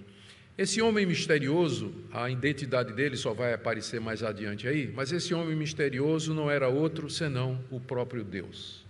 Esse 0.57 0.81
homem 0.81 1.05
misterioso, 1.05 1.93
a 2.13 2.31
identidade 2.31 2.93
dele 2.93 3.17
só 3.17 3.33
vai 3.33 3.53
aparecer 3.53 4.01
mais 4.01 4.23
adiante 4.23 4.69
aí, 4.69 4.93
mas 4.95 5.11
esse 5.11 5.35
homem 5.35 5.57
misterioso 5.57 6.33
não 6.33 6.49
era 6.49 6.69
outro 6.69 7.11
senão 7.11 7.59
o 7.73 7.81
próprio 7.81 8.23
Deus. 8.23 8.85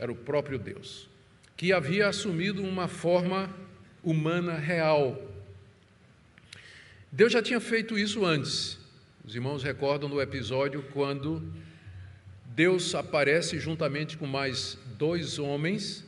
Era 0.00 0.10
o 0.10 0.16
próprio 0.16 0.58
Deus, 0.58 1.08
que 1.56 1.72
havia 1.72 2.08
assumido 2.08 2.60
uma 2.60 2.88
forma 2.88 3.54
humana 4.02 4.54
real. 4.58 5.33
Deus 7.16 7.32
já 7.32 7.40
tinha 7.40 7.60
feito 7.60 7.96
isso 7.96 8.26
antes. 8.26 8.76
Os 9.24 9.36
irmãos 9.36 9.62
recordam 9.62 10.10
do 10.10 10.20
episódio 10.20 10.84
quando 10.92 11.48
Deus 12.46 12.92
aparece 12.92 13.60
juntamente 13.60 14.16
com 14.16 14.26
mais 14.26 14.76
dois 14.98 15.38
homens, 15.38 16.04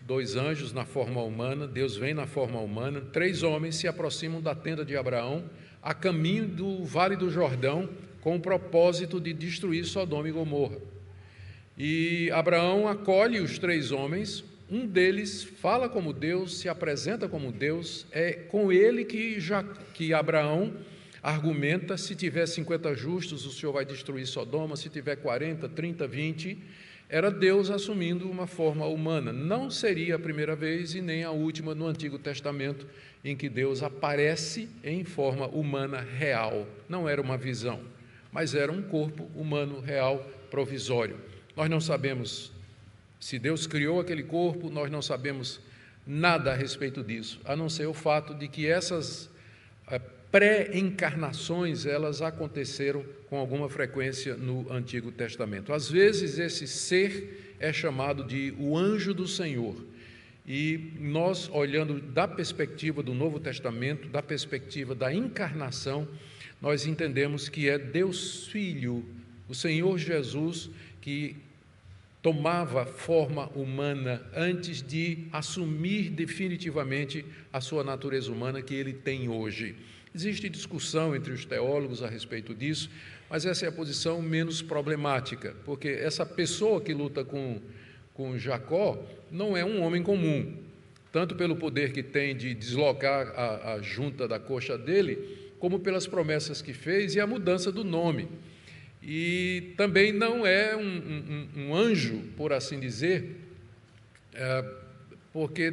dois 0.00 0.34
anjos 0.34 0.72
na 0.72 0.86
forma 0.86 1.22
humana, 1.22 1.66
Deus 1.66 1.94
vem 1.98 2.14
na 2.14 2.26
forma 2.26 2.58
humana, 2.58 3.02
três 3.02 3.42
homens 3.42 3.76
se 3.76 3.86
aproximam 3.86 4.40
da 4.40 4.54
tenda 4.54 4.82
de 4.82 4.96
Abraão 4.96 5.44
a 5.82 5.92
caminho 5.92 6.48
do 6.48 6.82
Vale 6.86 7.16
do 7.16 7.30
Jordão 7.30 7.90
com 8.22 8.36
o 8.36 8.40
propósito 8.40 9.20
de 9.20 9.34
destruir 9.34 9.84
Sodoma 9.84 10.26
e 10.26 10.32
Gomorra. 10.32 10.78
E 11.76 12.30
Abraão 12.30 12.88
acolhe 12.88 13.40
os 13.40 13.58
três 13.58 13.92
homens, 13.92 14.42
um 14.70 14.86
deles 14.86 15.44
fala 15.44 15.88
como 15.88 16.12
Deus, 16.12 16.58
se 16.58 16.68
apresenta 16.68 17.28
como 17.28 17.52
Deus, 17.52 18.06
é 18.10 18.32
com 18.32 18.72
ele 18.72 19.04
que, 19.04 19.38
já, 19.38 19.62
que 19.94 20.12
Abraão 20.12 20.74
argumenta: 21.22 21.96
se 21.96 22.16
tiver 22.16 22.46
50 22.46 22.94
justos, 22.94 23.46
o 23.46 23.52
Senhor 23.52 23.72
vai 23.72 23.84
destruir 23.84 24.26
Sodoma, 24.26 24.76
se 24.76 24.88
tiver 24.88 25.16
40, 25.16 25.68
30, 25.68 26.06
20. 26.06 26.58
Era 27.08 27.30
Deus 27.30 27.70
assumindo 27.70 28.28
uma 28.28 28.48
forma 28.48 28.84
humana. 28.86 29.32
Não 29.32 29.70
seria 29.70 30.16
a 30.16 30.18
primeira 30.18 30.56
vez 30.56 30.92
e 30.96 31.00
nem 31.00 31.22
a 31.22 31.30
última 31.30 31.72
no 31.72 31.86
Antigo 31.86 32.18
Testamento 32.18 32.84
em 33.24 33.36
que 33.36 33.48
Deus 33.48 33.80
aparece 33.84 34.68
em 34.82 35.04
forma 35.04 35.46
humana 35.46 36.00
real. 36.00 36.66
Não 36.88 37.08
era 37.08 37.22
uma 37.22 37.36
visão, 37.36 37.78
mas 38.32 38.56
era 38.56 38.72
um 38.72 38.82
corpo 38.82 39.30
humano 39.36 39.78
real 39.78 40.18
provisório. 40.50 41.16
Nós 41.56 41.70
não 41.70 41.80
sabemos 41.80 42.52
se 43.26 43.40
Deus 43.40 43.66
criou 43.66 43.98
aquele 43.98 44.22
corpo, 44.22 44.70
nós 44.70 44.88
não 44.88 45.02
sabemos 45.02 45.58
nada 46.06 46.52
a 46.52 46.54
respeito 46.54 47.02
disso, 47.02 47.40
a 47.44 47.56
não 47.56 47.68
ser 47.68 47.86
o 47.86 47.92
fato 47.92 48.32
de 48.32 48.46
que 48.46 48.68
essas 48.68 49.28
eh, 49.90 50.00
pré-encarnações, 50.30 51.86
elas 51.86 52.22
aconteceram 52.22 53.04
com 53.28 53.36
alguma 53.36 53.68
frequência 53.68 54.36
no 54.36 54.72
Antigo 54.72 55.10
Testamento. 55.10 55.72
Às 55.72 55.90
vezes 55.90 56.38
esse 56.38 56.68
ser 56.68 57.56
é 57.58 57.72
chamado 57.72 58.22
de 58.22 58.54
o 58.60 58.78
anjo 58.78 59.12
do 59.12 59.26
Senhor. 59.26 59.74
E 60.46 60.92
nós, 61.00 61.50
olhando 61.52 62.00
da 62.00 62.28
perspectiva 62.28 63.02
do 63.02 63.12
Novo 63.12 63.40
Testamento, 63.40 64.06
da 64.06 64.22
perspectiva 64.22 64.94
da 64.94 65.12
encarnação, 65.12 66.06
nós 66.62 66.86
entendemos 66.86 67.48
que 67.48 67.68
é 67.68 67.76
Deus 67.76 68.46
Filho, 68.46 69.04
o 69.48 69.54
Senhor 69.54 69.98
Jesus, 69.98 70.70
que 71.00 71.34
tomava 72.26 72.84
forma 72.84 73.48
humana 73.54 74.20
antes 74.34 74.82
de 74.82 75.28
assumir 75.30 76.10
definitivamente 76.10 77.24
a 77.52 77.60
sua 77.60 77.84
natureza 77.84 78.32
humana 78.32 78.60
que 78.60 78.74
ele 78.74 78.92
tem 78.92 79.28
hoje. 79.28 79.76
Existe 80.12 80.48
discussão 80.48 81.14
entre 81.14 81.32
os 81.32 81.44
teólogos 81.44 82.02
a 82.02 82.08
respeito 82.08 82.52
disso, 82.52 82.90
mas 83.30 83.46
essa 83.46 83.64
é 83.64 83.68
a 83.68 83.72
posição 83.72 84.20
menos 84.20 84.60
problemática, 84.60 85.54
porque 85.64 85.86
essa 85.86 86.26
pessoa 86.26 86.80
que 86.80 86.92
luta 86.92 87.24
com, 87.24 87.60
com 88.12 88.36
Jacó 88.36 89.00
não 89.30 89.56
é 89.56 89.64
um 89.64 89.80
homem 89.80 90.02
comum, 90.02 90.52
tanto 91.12 91.36
pelo 91.36 91.54
poder 91.54 91.92
que 91.92 92.02
tem 92.02 92.36
de 92.36 92.54
deslocar 92.54 93.28
a, 93.36 93.74
a 93.74 93.82
junta 93.82 94.26
da 94.26 94.40
coxa 94.40 94.76
dele, 94.76 95.52
como 95.60 95.78
pelas 95.78 96.08
promessas 96.08 96.60
que 96.60 96.72
fez 96.72 97.14
e 97.14 97.20
a 97.20 97.26
mudança 97.26 97.70
do 97.70 97.84
nome. 97.84 98.28
E 99.08 99.72
também 99.76 100.12
não 100.12 100.44
é 100.44 100.76
um, 100.76 100.82
um, 100.82 101.48
um 101.56 101.74
anjo, 101.76 102.24
por 102.36 102.52
assim 102.52 102.80
dizer, 102.80 103.36
é, 104.34 104.64
porque 105.32 105.72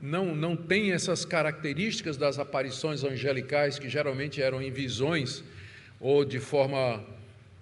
não, 0.00 0.34
não 0.34 0.56
tem 0.56 0.92
essas 0.92 1.26
características 1.26 2.16
das 2.16 2.38
aparições 2.38 3.04
angelicais, 3.04 3.78
que 3.78 3.90
geralmente 3.90 4.40
eram 4.40 4.62
em 4.62 4.70
visões 4.70 5.44
ou 6.00 6.24
de 6.24 6.38
forma 6.38 7.04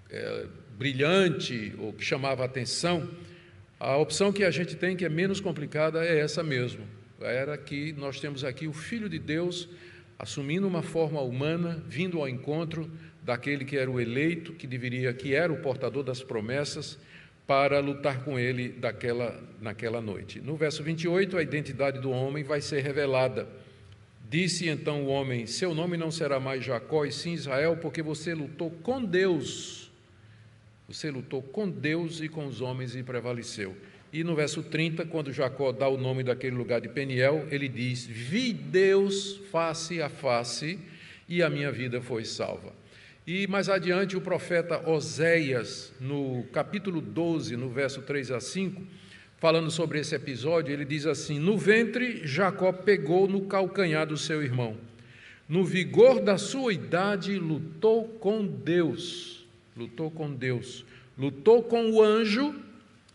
é, 0.09 0.47
brilhante 0.79 1.75
ou 1.79 1.93
que 1.93 2.05
chamava 2.05 2.45
atenção, 2.45 3.11
a 3.81 3.97
opção 3.97 4.33
que 4.33 4.45
a 4.45 4.51
gente 4.53 4.77
tem, 4.77 4.97
que 4.97 5.05
é 5.05 5.09
menos 5.09 5.41
complicada, 5.41 6.05
é 6.05 6.21
essa 6.21 6.43
mesmo. 6.45 6.87
Era 7.21 7.59
que 7.59 7.93
nós 7.95 8.21
temos 8.21 8.45
aqui 8.45 8.69
o 8.69 8.73
Filho 8.73 9.09
de 9.09 9.19
Deus 9.19 9.69
assumindo 10.17 10.69
uma 10.69 10.83
forma 10.83 11.21
humana, 11.21 11.83
vindo 11.89 12.21
ao 12.21 12.29
encontro 12.29 12.89
daquele 13.25 13.65
que 13.65 13.77
era 13.77 13.91
o 13.91 14.01
eleito, 14.01 14.53
que 14.53 14.67
deveria, 14.67 15.13
que 15.15 15.35
era 15.35 15.53
o 15.53 15.57
portador 15.57 16.03
das 16.03 16.23
promessas, 16.23 16.99
para 17.47 17.79
lutar 17.79 18.25
com 18.25 18.39
ele 18.39 18.69
daquela, 18.69 19.43
naquela 19.61 20.01
noite. 20.01 20.41
No 20.41 20.57
verso 20.57 20.83
28, 20.83 21.37
a 21.37 21.43
identidade 21.43 22.01
do 22.01 22.11
homem 22.11 22.43
vai 22.45 22.61
ser 22.61 22.83
revelada. 22.83 23.49
Disse 24.31 24.69
então 24.69 25.05
o 25.05 25.09
homem: 25.09 25.47
Seu 25.47 25.75
nome 25.75 25.97
não 25.97 26.11
será 26.11 26.41
mais 26.41 26.65
Jacó, 26.65 27.05
e 27.05 27.13
sim 27.13 27.33
Israel, 27.33 27.77
porque 27.77 28.03
você 28.03 28.35
lutou 28.35 28.71
com 28.71 29.05
Deus. 29.05 29.91
Você 30.89 31.11
lutou 31.11 31.43
com 31.43 31.69
Deus 31.69 32.21
e 32.21 32.29
com 32.29 32.47
os 32.47 32.61
homens 32.61 32.95
e 32.95 33.03
prevaleceu. 33.03 33.75
E 34.13 34.23
no 34.23 34.35
verso 34.35 34.63
30, 34.63 35.07
quando 35.07 35.33
Jacó 35.33 35.73
dá 35.73 35.89
o 35.89 35.97
nome 35.97 36.23
daquele 36.23 36.55
lugar 36.55 36.81
de 36.81 36.89
Peniel, 36.89 37.47
ele 37.51 37.69
diz: 37.69 38.07
Vi 38.07 38.53
Deus 38.53 39.41
face 39.51 40.01
a 40.01 40.09
face 40.09 40.79
e 41.29 41.43
a 41.43 41.51
minha 41.51 41.73
vida 41.73 42.01
foi 42.01 42.25
salva. 42.25 42.73
E 43.27 43.47
mais 43.47 43.69
adiante, 43.69 44.17
o 44.17 44.21
profeta 44.21 44.89
Oséias, 44.89 45.93
no 45.99 46.45
capítulo 46.53 47.01
12, 47.01 47.57
no 47.57 47.71
verso 47.71 48.03
3 48.03 48.33
a 48.33 48.41
5, 48.41 48.83
falando 49.39 49.71
sobre 49.71 49.99
esse 49.99 50.15
episódio, 50.15 50.73
ele 50.73 50.85
diz 50.85 51.07
assim: 51.07 51.39
No 51.39 51.57
ventre, 51.57 52.27
Jacó 52.27 52.73
pegou 52.73 53.27
no 53.27 53.47
calcanhar 53.47 54.07
do 54.07 54.17
seu 54.17 54.43
irmão. 54.43 54.77
No 55.49 55.65
vigor 55.65 56.21
da 56.21 56.39
sua 56.39 56.73
idade, 56.73 57.39
lutou 57.39 58.05
com 58.05 58.47
Deus. 58.47 59.47
Lutou 59.77 60.11
com 60.11 60.33
Deus. 60.33 60.85
Lutou 61.17 61.63
com 61.63 61.91
o 61.91 62.03
anjo 62.03 62.55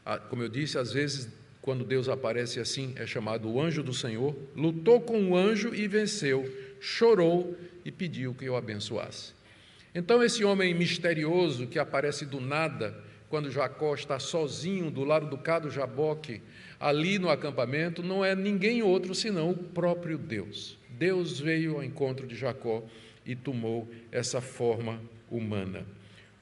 ah, 0.09 0.17
como 0.17 0.41
eu 0.41 0.49
disse, 0.49 0.75
às 0.75 0.91
vezes, 0.91 1.29
quando 1.61 1.83
Deus 1.83 2.09
aparece 2.09 2.59
assim, 2.59 2.93
é 2.95 3.05
chamado 3.05 3.47
o 3.47 3.61
anjo 3.61 3.83
do 3.83 3.93
Senhor, 3.93 4.35
lutou 4.55 4.99
com 4.99 5.29
o 5.29 5.37
anjo 5.37 5.75
e 5.75 5.87
venceu, 5.87 6.51
chorou 6.79 7.55
e 7.85 7.91
pediu 7.91 8.33
que 8.33 8.45
eu 8.45 8.55
abençoasse. 8.55 9.33
Então, 9.99 10.23
esse 10.23 10.45
homem 10.45 10.73
misterioso 10.73 11.67
que 11.67 11.77
aparece 11.77 12.25
do 12.25 12.39
nada, 12.39 12.95
quando 13.29 13.51
Jacó 13.51 13.93
está 13.93 14.17
sozinho 14.17 14.89
do 14.89 15.03
lado 15.03 15.29
do 15.29 15.37
cado 15.37 15.69
Jaboque, 15.69 16.41
ali 16.79 17.19
no 17.19 17.29
acampamento, 17.29 18.01
não 18.01 18.23
é 18.23 18.33
ninguém 18.33 18.81
outro 18.81 19.13
senão 19.13 19.49
o 19.49 19.57
próprio 19.57 20.17
Deus. 20.17 20.77
Deus 20.91 21.41
veio 21.41 21.75
ao 21.75 21.83
encontro 21.83 22.25
de 22.25 22.33
Jacó 22.33 22.81
e 23.25 23.35
tomou 23.35 23.89
essa 24.09 24.39
forma 24.39 25.01
humana. 25.29 25.85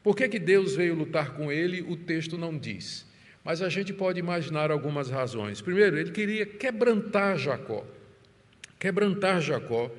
Por 0.04 0.16
que, 0.16 0.30
que 0.30 0.38
Deus 0.38 0.76
veio 0.76 0.94
lutar 0.94 1.34
com 1.34 1.52
ele? 1.52 1.82
O 1.82 1.98
texto 1.98 2.38
não 2.38 2.56
diz. 2.56 3.08
Mas 3.44 3.64
a 3.64 3.70
gente 3.70 3.92
pode 3.92 4.20
imaginar 4.20 4.70
algumas 4.70 5.10
razões. 5.10 5.62
Primeiro, 5.62 5.98
ele 5.98 6.12
queria 6.12 6.46
quebrantar 6.46 7.40
Jacó. 7.40 7.84
Quebrantar 8.78 9.42
Jacó, 9.42 9.90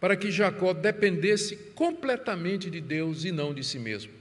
para 0.00 0.16
que 0.16 0.30
Jacó 0.30 0.72
dependesse 0.72 1.56
completamente 1.74 2.70
de 2.70 2.80
Deus 2.80 3.24
e 3.24 3.32
não 3.32 3.52
de 3.52 3.64
si 3.64 3.78
mesmo. 3.78 4.12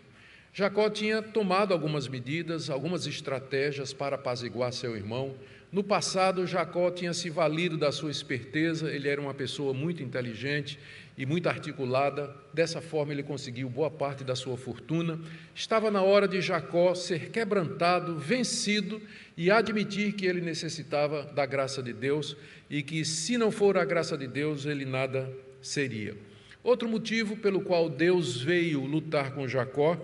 Jacó 0.54 0.90
tinha 0.90 1.22
tomado 1.22 1.72
algumas 1.72 2.08
medidas, 2.08 2.70
algumas 2.70 3.06
estratégias 3.06 3.94
para 3.94 4.16
apaziguar 4.16 4.74
seu 4.74 4.96
irmão. 4.96 5.36
No 5.72 5.84
passado, 5.84 6.48
Jacó 6.48 6.90
tinha 6.90 7.14
se 7.14 7.30
valido 7.30 7.78
da 7.78 7.92
sua 7.92 8.10
esperteza, 8.10 8.90
ele 8.90 9.08
era 9.08 9.22
uma 9.22 9.36
pessoa 9.36 9.72
muito 9.72 10.02
inteligente 10.02 10.80
e 11.16 11.28
muito 11.28 11.48
articulada, 11.48 12.34
dessa 12.54 12.82
forma 12.82 13.12
ele 13.12 13.22
conseguiu 13.22 13.70
boa 13.70 13.92
parte 13.92 14.24
da 14.24 14.36
sua 14.36 14.58
fortuna. 14.58 15.20
Estava 15.54 15.92
na 15.92 16.02
hora 16.02 16.28
de 16.28 16.42
Jacó 16.42 16.96
ser 16.96 17.30
quebrantado, 17.30 18.18
vencido 18.18 19.00
e 19.36 19.52
admitir 19.52 20.14
que 20.14 20.26
ele 20.26 20.42
necessitava 20.42 21.24
da 21.24 21.46
graça 21.46 21.84
de 21.84 21.94
Deus 21.94 22.36
e 22.68 22.82
que, 22.82 23.06
se 23.06 23.38
não 23.38 23.52
for 23.52 23.78
a 23.78 23.86
graça 23.86 24.18
de 24.18 24.26
Deus, 24.26 24.66
ele 24.66 24.86
nada 24.86 25.30
seria. 25.68 26.16
Outro 26.64 26.90
motivo 26.90 27.38
pelo 27.38 27.62
qual 27.62 27.90
Deus 27.90 28.42
veio 28.42 28.86
lutar 28.86 29.34
com 29.34 29.48
Jacó, 29.48 29.98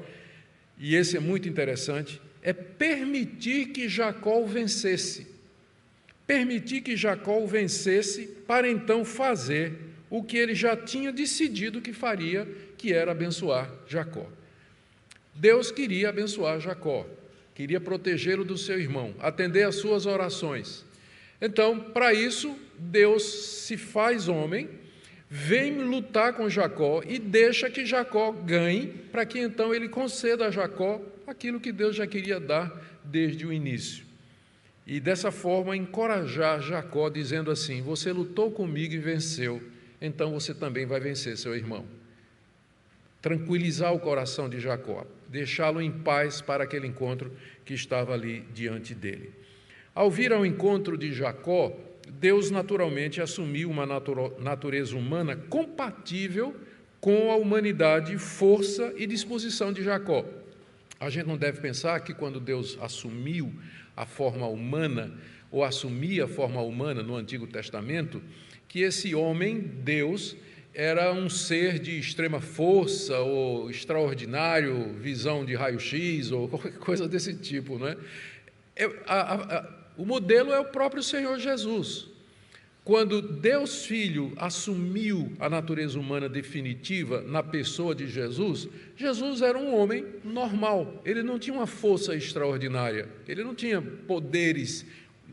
e 0.77 0.95
esse 0.95 1.17
é 1.17 1.19
muito 1.19 1.47
interessante, 1.49 2.21
é 2.41 2.53
permitir 2.53 3.67
que 3.67 3.89
Jacó 3.89 4.43
vencesse. 4.45 5.27
Permitir 6.25 6.81
que 6.81 6.95
Jacó 6.95 7.45
vencesse 7.45 8.27
para 8.47 8.69
então 8.69 9.03
fazer 9.03 9.73
o 10.09 10.23
que 10.23 10.37
ele 10.37 10.53
já 10.53 10.75
tinha 10.75 11.11
decidido 11.11 11.81
que 11.81 11.91
faria, 11.91 12.47
que 12.77 12.93
era 12.93 13.11
abençoar 13.11 13.69
Jacó. 13.87 14.29
Deus 15.33 15.71
queria 15.71 16.09
abençoar 16.09 16.59
Jacó, 16.59 17.07
queria 17.55 17.81
protegê-lo 17.81 18.45
do 18.45 18.57
seu 18.57 18.79
irmão, 18.79 19.15
atender 19.19 19.63
às 19.63 19.75
suas 19.75 20.05
orações. 20.05 20.85
Então, 21.41 21.79
para 21.79 22.13
isso, 22.13 22.55
Deus 22.77 23.23
se 23.65 23.75
faz 23.75 24.27
homem, 24.27 24.69
vem 25.35 25.79
lutar 25.79 26.33
com 26.33 26.47
Jacó 26.47 27.01
e 27.03 27.17
deixa 27.17 27.69
que 27.69 27.85
Jacó 27.85 28.31
ganhe, 28.31 28.87
para 29.11 29.25
que 29.25 29.39
então 29.39 29.73
ele 29.73 29.89
conceda 29.89 30.45
a 30.45 30.51
Jacó 30.51 31.01
aquilo 31.25 31.59
que 31.59 31.71
Deus 31.71 31.95
já 31.95 32.05
queria 32.05 32.39
dar 32.39 32.71
desde 33.03 33.45
o 33.45 33.51
início. 33.51 34.05
E 34.85 34.99
dessa 34.99 35.31
forma 35.31 35.75
encorajar 35.75 36.61
Jacó, 36.61 37.09
dizendo 37.09 37.49
assim: 37.49 37.81
Você 37.81 38.11
lutou 38.11 38.51
comigo 38.51 38.93
e 38.93 38.99
venceu 38.99 39.61
então 40.03 40.33
você 40.33 40.53
também 40.53 40.85
vai 40.85 40.99
vencer 40.99 41.37
seu 41.37 41.55
irmão. 41.55 41.85
Tranquilizar 43.21 43.93
o 43.93 43.99
coração 44.01 44.49
de 44.49 44.59
Jacó, 44.59 45.07
deixá-lo 45.29 45.81
em 45.81 45.89
paz 45.89 46.41
para 46.41 46.65
aquele 46.65 46.85
encontro 46.85 47.31
que 47.63 47.73
estava 47.73 48.13
ali 48.13 48.41
diante 48.53 48.93
dele. 48.93 49.31
Ao 49.95 50.11
vir 50.11 50.33
ao 50.33 50.45
encontro 50.45 50.97
de 50.97 51.13
Jacó, 51.13 51.73
Deus 52.11 52.51
naturalmente 52.51 53.21
assumiu 53.21 53.69
uma 53.69 53.85
natureza 53.85 54.95
humana 54.95 55.35
compatível 55.35 56.55
com 56.99 57.31
a 57.31 57.35
humanidade, 57.35 58.17
força 58.17 58.93
e 58.95 59.05
disposição 59.05 59.73
de 59.73 59.83
Jacó. 59.83 60.25
A 60.99 61.09
gente 61.09 61.27
não 61.27 61.37
deve 61.37 61.59
pensar 61.59 61.99
que 61.99 62.13
quando 62.13 62.39
Deus 62.39 62.77
assumiu 62.81 63.53
a 63.95 64.05
forma 64.05 64.47
humana, 64.47 65.13
ou 65.51 65.63
assumia 65.63 66.25
a 66.25 66.27
forma 66.27 66.61
humana 66.61 67.03
no 67.03 67.15
Antigo 67.15 67.45
Testamento, 67.45 68.21
que 68.67 68.79
esse 68.79 69.13
homem, 69.13 69.59
Deus, 69.59 70.35
era 70.73 71.13
um 71.13 71.29
ser 71.29 71.77
de 71.77 71.99
extrema 71.99 72.39
força 72.39 73.19
ou 73.19 73.69
extraordinário, 73.69 74.93
visão 74.93 75.45
de 75.45 75.53
raio-x 75.53 76.31
ou 76.31 76.47
qualquer 76.49 76.79
coisa 76.79 77.07
desse 77.07 77.35
tipo. 77.35 77.77
Não 77.77 77.87
é? 77.87 77.97
é 78.75 78.85
a, 79.05 79.33
a, 79.57 79.82
o 79.97 80.05
modelo 80.05 80.51
é 80.51 80.59
o 80.59 80.65
próprio 80.65 81.03
Senhor 81.03 81.37
Jesus. 81.39 82.07
Quando 82.83 83.21
Deus 83.21 83.85
Filho 83.85 84.33
assumiu 84.35 85.31
a 85.39 85.49
natureza 85.49 85.97
humana 85.97 86.27
definitiva 86.27 87.21
na 87.21 87.41
pessoa 87.41 87.95
de 87.95 88.07
Jesus, 88.07 88.67
Jesus 88.97 89.41
era 89.41 89.57
um 89.57 89.73
homem 89.73 90.05
normal, 90.21 91.01
ele 91.05 91.23
não 91.23 91.39
tinha 91.39 91.55
uma 91.55 91.67
força 91.67 92.13
extraordinária, 92.13 93.07
ele 93.25 93.41
não 93.41 93.55
tinha 93.55 93.81
poderes 93.81 94.85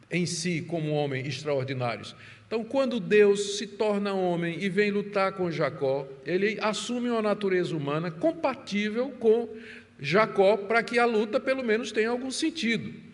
em 0.09 0.27
si 0.27 0.63
como 0.63 0.93
homem 0.93 1.27
extraordinários. 1.27 2.15
Então, 2.47 2.63
quando 2.63 3.01
Deus 3.01 3.59
se 3.59 3.67
torna 3.67 4.13
homem 4.13 4.63
e 4.63 4.69
vem 4.69 4.91
lutar 4.91 5.33
com 5.33 5.51
Jacó, 5.51 6.07
ele 6.25 6.57
assume 6.61 7.09
uma 7.11 7.23
natureza 7.23 7.77
humana 7.77 8.13
compatível 8.13 9.11
com 9.19 9.49
Jacó 9.99 10.57
para 10.57 10.83
que 10.85 10.99
a 11.01 11.05
luta 11.05 11.41
pelo 11.41 11.65
menos 11.65 11.91
tenha 11.91 12.11
algum 12.11 12.31
sentido. 12.31 13.10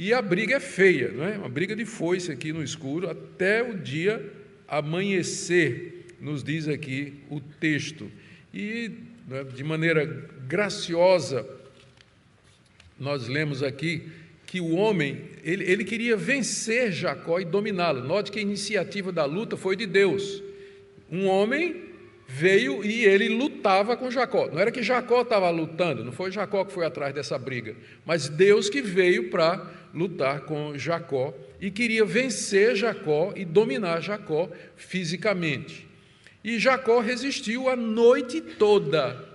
E 0.00 0.12
a 0.14 0.22
briga 0.22 0.54
é 0.54 0.60
feia, 0.60 1.10
não 1.10 1.24
é? 1.24 1.36
Uma 1.36 1.48
briga 1.48 1.74
de 1.74 1.84
foice 1.84 2.30
aqui 2.30 2.52
no 2.52 2.62
escuro 2.62 3.10
até 3.10 3.68
o 3.68 3.76
dia 3.76 4.32
amanhecer, 4.68 6.06
nos 6.20 6.44
diz 6.44 6.68
aqui 6.68 7.14
o 7.28 7.40
texto. 7.40 8.08
E 8.54 8.92
né, 9.26 9.42
de 9.42 9.64
maneira 9.64 10.06
graciosa, 10.46 11.44
nós 12.96 13.26
lemos 13.26 13.60
aqui 13.60 14.06
que 14.46 14.60
o 14.60 14.76
homem, 14.76 15.20
ele, 15.42 15.64
ele 15.64 15.82
queria 15.84 16.16
vencer 16.16 16.92
Jacó 16.92 17.40
e 17.40 17.44
dominá-lo. 17.44 18.06
Note 18.06 18.30
que 18.30 18.38
a 18.38 18.42
iniciativa 18.42 19.10
da 19.10 19.24
luta 19.24 19.56
foi 19.56 19.74
de 19.74 19.84
Deus. 19.84 20.40
Um 21.10 21.26
homem 21.26 21.88
veio 22.28 22.84
e 22.84 23.04
ele 23.04 23.30
lutava 23.30 23.96
com 23.96 24.10
Jacó. 24.10 24.46
Não 24.46 24.60
era 24.60 24.70
que 24.70 24.82
Jacó 24.82 25.22
estava 25.22 25.48
lutando, 25.48 26.04
não 26.04 26.12
foi 26.12 26.30
Jacó 26.30 26.64
que 26.64 26.72
foi 26.72 26.84
atrás 26.84 27.12
dessa 27.14 27.38
briga, 27.38 27.74
mas 28.04 28.28
Deus 28.28 28.68
que 28.68 28.82
veio 28.82 29.30
para 29.30 29.78
lutar 29.92 30.42
com 30.42 30.76
Jacó 30.76 31.34
e 31.60 31.70
queria 31.70 32.04
vencer 32.04 32.76
Jacó 32.76 33.32
e 33.34 33.44
dominar 33.44 34.00
Jacó 34.00 34.48
fisicamente. 34.76 35.86
E 36.42 36.58
Jacó 36.58 37.00
resistiu 37.00 37.68
a 37.68 37.76
noite 37.76 38.40
toda 38.40 39.28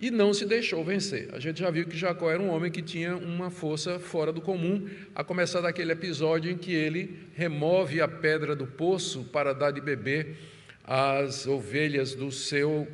e 0.00 0.10
não 0.10 0.32
se 0.32 0.46
deixou 0.46 0.82
vencer. 0.82 1.28
A 1.32 1.38
gente 1.38 1.60
já 1.60 1.70
viu 1.70 1.86
que 1.86 1.96
Jacó 1.96 2.30
era 2.30 2.42
um 2.42 2.48
homem 2.48 2.70
que 2.70 2.80
tinha 2.80 3.14
uma 3.16 3.50
força 3.50 3.98
fora 3.98 4.32
do 4.32 4.40
comum, 4.40 4.88
a 5.14 5.22
começar 5.22 5.60
daquele 5.60 5.92
episódio 5.92 6.50
em 6.50 6.56
que 6.56 6.72
ele 6.72 7.18
remove 7.34 8.00
a 8.00 8.08
pedra 8.08 8.56
do 8.56 8.66
poço 8.66 9.24
para 9.24 9.52
dar 9.52 9.70
de 9.70 9.80
beber 9.80 10.36
às 10.84 11.46
ovelhas 11.46 12.14
do 12.14 12.32
seu, 12.32 12.88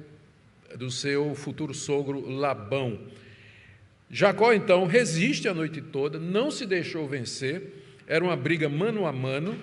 do 0.77 0.91
seu 0.91 1.35
futuro 1.35 1.73
sogro 1.73 2.29
Labão. 2.29 2.99
Jacó 4.11 4.53
então 4.53 4.87
resiste 4.87 5.49
a 5.49 5.55
noite 5.55 5.81
toda, 5.81 6.19
não 6.19 6.51
se 6.51 6.65
deixou 6.65 7.09
vencer, 7.09 7.85
era 8.07 8.25
uma 8.25 8.37
briga 8.37 8.69
mano 8.69 9.07
a 9.07 9.13
mano. 9.13 9.59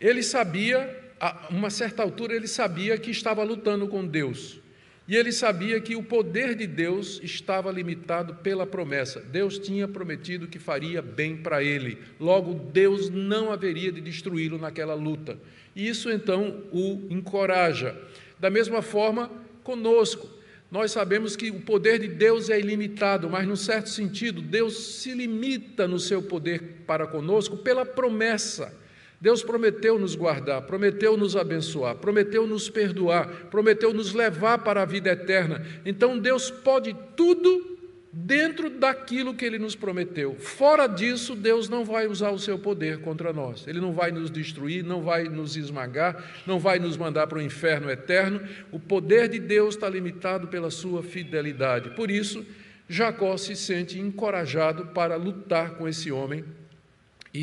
Ele 0.00 0.22
sabia, 0.22 1.12
a 1.20 1.46
uma 1.50 1.70
certa 1.70 2.02
altura, 2.02 2.34
ele 2.34 2.48
sabia 2.48 2.98
que 2.98 3.10
estava 3.10 3.42
lutando 3.42 3.88
com 3.88 4.06
Deus 4.06 4.60
E 5.08 5.16
ele 5.16 5.30
sabia 5.30 5.80
que 5.80 5.94
o 5.94 6.02
poder 6.02 6.56
de 6.56 6.66
Deus 6.66 7.20
estava 7.22 7.70
limitado 7.70 8.34
pela 8.34 8.66
promessa. 8.66 9.20
Deus 9.20 9.56
tinha 9.58 9.86
prometido 9.86 10.48
que 10.48 10.58
faria 10.58 11.00
bem 11.00 11.36
para 11.36 11.62
ele. 11.62 11.98
Logo, 12.18 12.52
Deus 12.52 13.08
não 13.08 13.52
haveria 13.52 13.92
de 13.92 14.00
destruí-lo 14.00 14.58
naquela 14.58 14.94
luta. 14.94 15.38
E 15.76 15.88
isso 15.88 16.10
então 16.10 16.64
o 16.72 17.06
encoraja. 17.08 17.96
Da 18.40 18.50
mesma 18.50 18.82
forma, 18.82 19.30
conosco. 19.62 20.35
Nós 20.70 20.90
sabemos 20.90 21.36
que 21.36 21.50
o 21.50 21.60
poder 21.60 22.00
de 22.00 22.08
Deus 22.08 22.50
é 22.50 22.58
ilimitado, 22.58 23.30
mas, 23.30 23.46
num 23.46 23.56
certo 23.56 23.88
sentido, 23.88 24.42
Deus 24.42 24.76
se 24.96 25.12
limita 25.12 25.86
no 25.86 25.98
seu 25.98 26.20
poder 26.22 26.82
para 26.86 27.06
conosco 27.06 27.56
pela 27.56 27.86
promessa. 27.86 28.74
Deus 29.20 29.42
prometeu 29.42 29.98
nos 29.98 30.14
guardar, 30.14 30.62
prometeu 30.62 31.16
nos 31.16 31.36
abençoar, 31.36 31.96
prometeu 31.96 32.46
nos 32.46 32.68
perdoar, 32.68 33.46
prometeu 33.50 33.94
nos 33.94 34.12
levar 34.12 34.58
para 34.58 34.82
a 34.82 34.84
vida 34.84 35.10
eterna. 35.10 35.64
Então 35.84 36.18
Deus 36.18 36.50
pode 36.50 36.94
tudo 37.16 37.75
dentro 38.18 38.70
daquilo 38.70 39.34
que 39.34 39.44
ele 39.44 39.58
nos 39.58 39.76
prometeu. 39.76 40.36
Fora 40.36 40.86
disso, 40.86 41.36
Deus 41.36 41.68
não 41.68 41.84
vai 41.84 42.06
usar 42.06 42.30
o 42.30 42.38
seu 42.38 42.58
poder 42.58 43.02
contra 43.02 43.30
nós. 43.30 43.66
Ele 43.68 43.78
não 43.78 43.92
vai 43.92 44.10
nos 44.10 44.30
destruir, 44.30 44.82
não 44.82 45.02
vai 45.02 45.24
nos 45.24 45.54
esmagar, 45.54 46.24
não 46.46 46.58
vai 46.58 46.78
nos 46.78 46.96
mandar 46.96 47.26
para 47.26 47.36
o 47.36 47.42
inferno 47.42 47.90
eterno. 47.90 48.40
O 48.72 48.80
poder 48.80 49.28
de 49.28 49.38
Deus 49.38 49.74
está 49.74 49.86
limitado 49.86 50.48
pela 50.48 50.70
sua 50.70 51.02
fidelidade. 51.02 51.90
Por 51.90 52.10
isso, 52.10 52.42
Jacó 52.88 53.36
se 53.36 53.54
sente 53.54 53.98
encorajado 53.98 54.86
para 54.86 55.16
lutar 55.16 55.72
com 55.72 55.86
esse 55.86 56.10
homem 56.10 56.42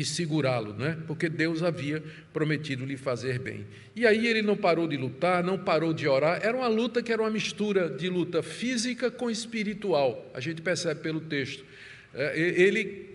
e 0.00 0.04
segurá-lo, 0.04 0.74
né? 0.74 0.98
porque 1.06 1.28
Deus 1.28 1.62
havia 1.62 2.02
prometido 2.32 2.84
lhe 2.84 2.96
fazer 2.96 3.38
bem. 3.38 3.66
E 3.94 4.06
aí 4.06 4.26
ele 4.26 4.42
não 4.42 4.56
parou 4.56 4.88
de 4.88 4.96
lutar, 4.96 5.42
não 5.42 5.58
parou 5.58 5.92
de 5.92 6.08
orar, 6.08 6.40
era 6.42 6.56
uma 6.56 6.66
luta 6.66 7.02
que 7.02 7.12
era 7.12 7.22
uma 7.22 7.30
mistura 7.30 7.88
de 7.88 8.08
luta 8.08 8.42
física 8.42 9.10
com 9.10 9.30
espiritual, 9.30 10.30
a 10.34 10.40
gente 10.40 10.60
percebe 10.62 11.00
pelo 11.00 11.20
texto. 11.20 11.64
É, 12.14 12.38
ele, 12.38 13.14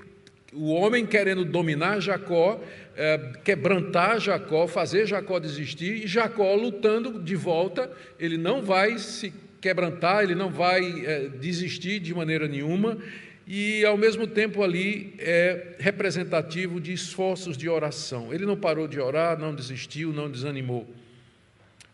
o 0.53 0.71
homem 0.71 1.05
querendo 1.05 1.43
dominar 1.43 1.99
Jacó, 1.99 2.61
é, 2.95 3.17
quebrantar 3.43 4.19
Jacó, 4.19 4.67
fazer 4.67 5.05
Jacó 5.05 5.39
desistir, 5.39 6.03
e 6.03 6.07
Jacó 6.07 6.53
lutando 6.55 7.21
de 7.21 7.35
volta, 7.35 7.91
ele 8.19 8.37
não 8.37 8.61
vai 8.61 8.97
se 8.97 9.33
quebrantar, 9.61 10.23
ele 10.23 10.35
não 10.35 10.49
vai 10.49 11.05
é, 11.05 11.27
desistir 11.27 11.99
de 11.99 12.13
maneira 12.13 12.47
nenhuma, 12.47 12.97
e, 13.51 13.83
ao 13.83 13.97
mesmo 13.97 14.27
tempo, 14.27 14.61
ali 14.61 15.15
é 15.17 15.75
representativo 15.79 16.79
de 16.79 16.93
esforços 16.93 17.57
de 17.57 17.67
oração. 17.67 18.31
Ele 18.31 18.45
não 18.45 18.55
parou 18.55 18.87
de 18.87 18.99
orar, 18.99 19.39
não 19.39 19.55
desistiu, 19.55 20.13
não 20.13 20.29
desanimou. 20.29 20.87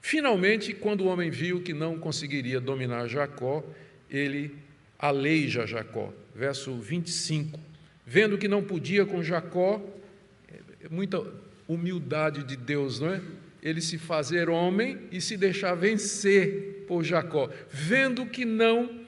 Finalmente, 0.02 0.74
quando 0.74 1.06
o 1.06 1.08
homem 1.08 1.30
viu 1.30 1.62
que 1.62 1.74
não 1.74 1.98
conseguiria 1.98 2.60
dominar 2.60 3.08
Jacó, 3.08 3.64
ele 4.12 4.54
aleija 5.00 5.66
Jacó. 5.66 6.14
Verso 6.36 6.76
25. 6.76 7.58
Vendo 8.06 8.38
que 8.38 8.50
não 8.50 8.62
podia 8.62 9.06
com 9.06 9.24
Jacó, 9.24 9.82
é 10.50 10.90
muita 10.90 11.26
humildade 11.70 12.44
de 12.44 12.58
Deus, 12.58 13.00
não 13.00 13.14
é? 13.14 13.22
Ele 13.64 13.80
se 13.80 13.98
fazer 13.98 14.50
homem 14.50 15.00
e 15.10 15.22
se 15.22 15.38
deixar 15.38 15.74
vencer 15.74 16.84
por 16.86 17.02
Jacó. 17.02 17.50
Vendo 17.72 18.26
que 18.26 18.44
não 18.44 19.05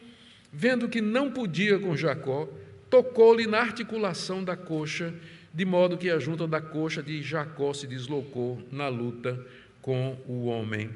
Vendo 0.51 0.87
que 0.87 1.01
não 1.01 1.31
podia 1.31 1.77
com 1.77 1.95
Jacó, 1.95 2.47
tocou-lhe 2.89 3.45
na 3.47 3.59
articulação 3.59 4.43
da 4.43 4.55
coxa, 4.55 5.13
de 5.53 5.65
modo 5.65 5.97
que 5.97 6.09
a 6.09 6.19
junta 6.19 6.47
da 6.47 6.61
coxa 6.61 7.01
de 7.01 7.21
Jacó 7.21 7.73
se 7.73 7.87
deslocou 7.87 8.61
na 8.71 8.87
luta 8.87 9.45
com 9.81 10.17
o 10.27 10.45
homem. 10.45 10.89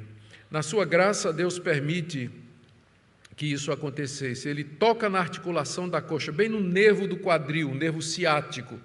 Na 0.49 0.61
sua 0.61 0.85
graça, 0.85 1.31
Deus 1.31 1.57
permite 1.57 2.29
que 3.35 3.45
isso 3.45 3.71
acontecesse. 3.71 4.47
Ele 4.47 4.63
toca 4.63 5.09
na 5.09 5.19
articulação 5.19 5.89
da 5.89 6.01
coxa, 6.01 6.31
bem 6.31 6.49
no 6.49 6.59
nervo 6.59 7.07
do 7.07 7.17
quadril, 7.17 7.71
o 7.71 7.75
nervo 7.75 8.01
ciático. 8.01 8.79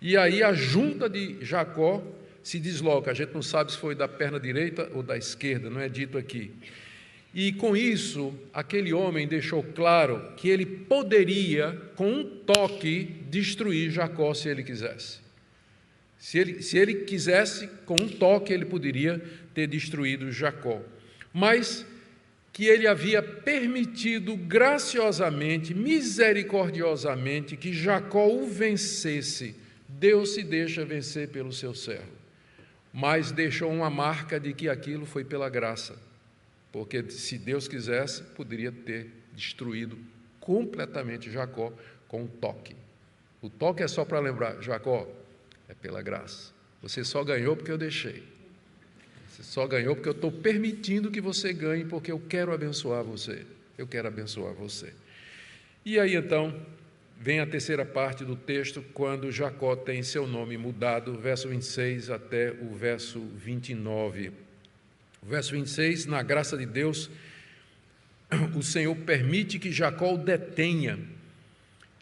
E 0.00 0.16
aí 0.16 0.42
a 0.42 0.52
junta 0.52 1.08
de 1.08 1.44
Jacó 1.44 2.02
se 2.42 2.58
desloca. 2.58 3.10
A 3.10 3.14
gente 3.14 3.34
não 3.34 3.42
sabe 3.42 3.72
se 3.72 3.78
foi 3.78 3.94
da 3.94 4.06
perna 4.06 4.38
direita 4.38 4.88
ou 4.94 5.02
da 5.02 5.16
esquerda, 5.16 5.68
não 5.68 5.80
é 5.80 5.88
dito 5.88 6.16
aqui. 6.16 6.52
E 7.32 7.52
com 7.52 7.76
isso, 7.76 8.34
aquele 8.52 8.92
homem 8.92 9.26
deixou 9.26 9.62
claro 9.62 10.32
que 10.36 10.48
ele 10.48 10.66
poderia, 10.66 11.80
com 11.94 12.10
um 12.10 12.24
toque, 12.24 13.04
destruir 13.30 13.90
Jacó 13.90 14.34
se 14.34 14.48
ele 14.48 14.64
quisesse. 14.64 15.20
Se 16.18 16.38
ele, 16.38 16.62
se 16.62 16.76
ele 16.76 16.94
quisesse, 17.04 17.68
com 17.86 17.94
um 17.94 18.08
toque, 18.08 18.52
ele 18.52 18.64
poderia 18.64 19.22
ter 19.54 19.68
destruído 19.68 20.32
Jacó. 20.32 20.82
Mas 21.32 21.86
que 22.52 22.64
ele 22.64 22.88
havia 22.88 23.22
permitido 23.22 24.36
graciosamente, 24.36 25.72
misericordiosamente, 25.72 27.56
que 27.56 27.72
Jacó 27.72 28.26
o 28.26 28.48
vencesse. 28.48 29.54
Deus 29.88 30.34
se 30.34 30.42
deixa 30.42 30.84
vencer 30.84 31.28
pelo 31.28 31.52
seu 31.52 31.74
servo, 31.74 32.10
mas 32.92 33.30
deixou 33.30 33.70
uma 33.70 33.88
marca 33.88 34.40
de 34.40 34.52
que 34.52 34.68
aquilo 34.68 35.06
foi 35.06 35.24
pela 35.24 35.48
graça 35.48 36.09
porque 36.72 37.10
se 37.10 37.38
Deus 37.38 37.66
quisesse, 37.66 38.22
poderia 38.22 38.70
ter 38.70 39.10
destruído 39.32 39.98
completamente 40.38 41.30
Jacó 41.30 41.72
com 42.08 42.22
um 42.22 42.26
toque. 42.26 42.74
O 43.42 43.48
toque 43.48 43.82
é 43.82 43.88
só 43.88 44.04
para 44.04 44.20
lembrar: 44.20 44.60
Jacó, 44.62 45.08
é 45.68 45.74
pela 45.74 46.02
graça. 46.02 46.52
Você 46.82 47.04
só 47.04 47.22
ganhou 47.22 47.56
porque 47.56 47.70
eu 47.70 47.78
deixei. 47.78 48.22
Você 49.28 49.42
só 49.42 49.66
ganhou 49.66 49.94
porque 49.94 50.08
eu 50.08 50.14
estou 50.14 50.32
permitindo 50.32 51.10
que 51.10 51.20
você 51.20 51.52
ganhe, 51.52 51.84
porque 51.84 52.10
eu 52.10 52.20
quero 52.20 52.52
abençoar 52.52 53.04
você. 53.04 53.46
Eu 53.78 53.86
quero 53.86 54.08
abençoar 54.08 54.52
você. 54.54 54.92
E 55.84 55.98
aí 55.98 56.14
então, 56.14 56.54
vem 57.18 57.40
a 57.40 57.46
terceira 57.46 57.84
parte 57.84 58.24
do 58.24 58.36
texto, 58.36 58.84
quando 58.92 59.30
Jacó 59.30 59.76
tem 59.76 60.02
seu 60.02 60.26
nome 60.26 60.58
mudado, 60.58 61.18
verso 61.18 61.48
26 61.48 62.10
até 62.10 62.50
o 62.50 62.74
verso 62.74 63.20
29. 63.20 64.32
Verso 65.22 65.52
26, 65.52 66.06
na 66.06 66.22
graça 66.22 66.56
de 66.56 66.66
Deus, 66.66 67.10
o 68.56 68.62
Senhor 68.62 68.94
permite 68.96 69.58
que 69.58 69.70
Jacó 69.70 70.14
o 70.14 70.18
detenha 70.18 70.98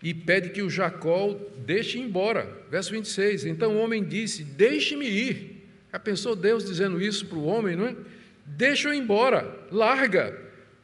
e 0.03 0.15
pede 0.15 0.51
que 0.51 0.63
o 0.63 0.71
Jacó 0.71 1.37
deixe 1.67 1.99
embora. 1.99 2.49
Verso 2.71 2.93
26, 2.93 3.47
então 3.47 3.77
o 3.77 3.81
homem 3.81 4.05
disse: 4.05 4.45
Deixe-me 4.45 5.07
ir. 5.07 5.67
Já 5.93 5.99
pensou 5.99 6.37
Deus 6.37 6.65
dizendo 6.65 7.01
isso 7.01 7.27
para 7.27 7.39
o 7.39 7.47
homem, 7.47 7.75
não 7.75 7.87
é? 7.87 7.97
Deixa-o 8.45 8.95
embora, 8.95 9.59
larga, 9.71 10.39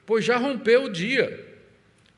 pois 0.04 0.24
já 0.24 0.36
rompeu 0.36 0.84
o 0.84 0.92
dia. 0.92 1.44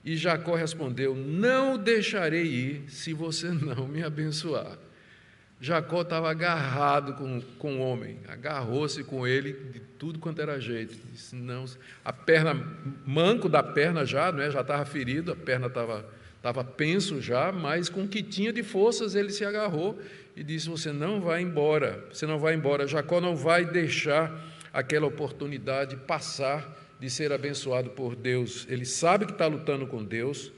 E 0.05 0.17
Jacó 0.17 0.55
respondeu: 0.55 1.15
Não 1.15 1.77
deixarei 1.77 2.45
ir 2.45 2.85
se 2.89 3.13
você 3.13 3.49
não 3.49 3.87
me 3.87 4.03
abençoar. 4.03 4.79
Jacó 5.61 6.03
estava 6.03 6.31
agarrado 6.31 7.15
com, 7.15 7.41
com 7.59 7.79
o 7.79 7.81
homem, 7.81 8.19
agarrou-se 8.29 9.03
com 9.05 9.27
ele 9.27 9.53
de 9.73 9.81
tudo 9.81 10.19
quanto 10.19 10.41
era 10.43 10.61
jeito. 10.61 10.95
Disse, 11.11 11.35
não, 11.35 11.65
a 12.05 12.13
perna, 12.13 12.55
manco 13.07 13.49
da 13.49 13.63
perna 13.63 14.05
já, 14.05 14.31
não 14.31 14.43
é? 14.43 14.51
já 14.51 14.61
estava 14.61 14.85
ferido, 14.85 15.33
a 15.33 15.37
perna 15.37 15.69
estava, 15.69 16.07
estava 16.37 16.63
penso 16.63 17.23
já, 17.23 17.51
mas 17.51 17.89
com 17.89 18.05
o 18.05 18.09
que 18.09 18.23
tinha 18.23 18.53
de 18.53 18.63
forças 18.63 19.15
ele 19.15 19.31
se 19.31 19.45
agarrou 19.45 19.99
e 20.37 20.45
disse: 20.45 20.69
Você 20.69 20.93
não 20.93 21.21
vai 21.23 21.41
embora, 21.41 22.05
você 22.13 22.27
não 22.27 22.39
vai 22.39 22.55
embora. 22.55 22.87
Jacó 22.87 23.21
não 23.21 23.35
vai 23.35 23.65
deixar 23.65 24.39
aquela 24.73 25.07
oportunidade 25.07 25.97
passar 25.97 26.77
de 27.01 27.09
ser 27.09 27.33
abençoado 27.33 27.91
por 27.91 28.15
Deus. 28.15 28.67
Ele 28.69 28.85
sabe 28.85 29.25
que 29.25 29.33
está 29.33 29.47
lutando 29.47 29.87
com 29.87 30.05
Deus, 30.05 30.53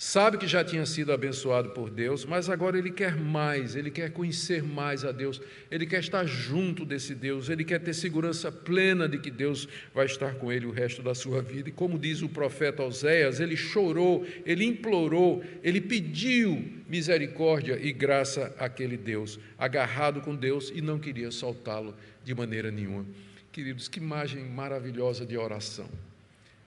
sabe 0.00 0.38
que 0.38 0.46
já 0.46 0.64
tinha 0.64 0.86
sido 0.86 1.12
abençoado 1.12 1.70
por 1.70 1.90
Deus, 1.90 2.24
mas 2.24 2.48
agora 2.48 2.78
ele 2.78 2.92
quer 2.92 3.16
mais, 3.16 3.74
ele 3.74 3.90
quer 3.90 4.12
conhecer 4.12 4.62
mais 4.62 5.04
a 5.04 5.10
Deus, 5.10 5.42
ele 5.68 5.84
quer 5.86 5.98
estar 5.98 6.24
junto 6.24 6.84
desse 6.84 7.16
Deus, 7.16 7.48
ele 7.48 7.64
quer 7.64 7.80
ter 7.80 7.92
segurança 7.92 8.52
plena 8.52 9.08
de 9.08 9.18
que 9.18 9.28
Deus 9.28 9.66
vai 9.92 10.06
estar 10.06 10.36
com 10.36 10.52
ele 10.52 10.66
o 10.66 10.70
resto 10.70 11.02
da 11.02 11.16
sua 11.16 11.42
vida. 11.42 11.68
E 11.68 11.72
como 11.72 11.98
diz 11.98 12.22
o 12.22 12.28
profeta 12.28 12.84
Oséias, 12.84 13.40
ele 13.40 13.56
chorou, 13.56 14.24
ele 14.46 14.64
implorou, 14.64 15.42
ele 15.64 15.80
pediu 15.80 16.64
misericórdia 16.88 17.76
e 17.82 17.92
graça 17.92 18.54
àquele 18.56 18.96
Deus, 18.96 19.36
agarrado 19.58 20.20
com 20.20 20.32
Deus 20.32 20.70
e 20.72 20.80
não 20.80 21.00
queria 21.00 21.32
soltá-lo 21.32 21.92
de 22.22 22.32
maneira 22.36 22.70
nenhuma. 22.70 23.04
Queridos, 23.50 23.88
que 23.88 23.98
imagem 23.98 24.44
maravilhosa 24.44 25.26
de 25.26 25.36
oração 25.36 25.90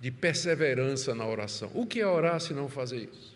de 0.01 0.09
perseverança 0.09 1.13
na 1.13 1.27
oração. 1.27 1.69
O 1.75 1.85
que 1.85 2.01
é 2.01 2.07
orar 2.07 2.41
se 2.41 2.55
não 2.55 2.67
fazer 2.67 3.07
isso? 3.13 3.35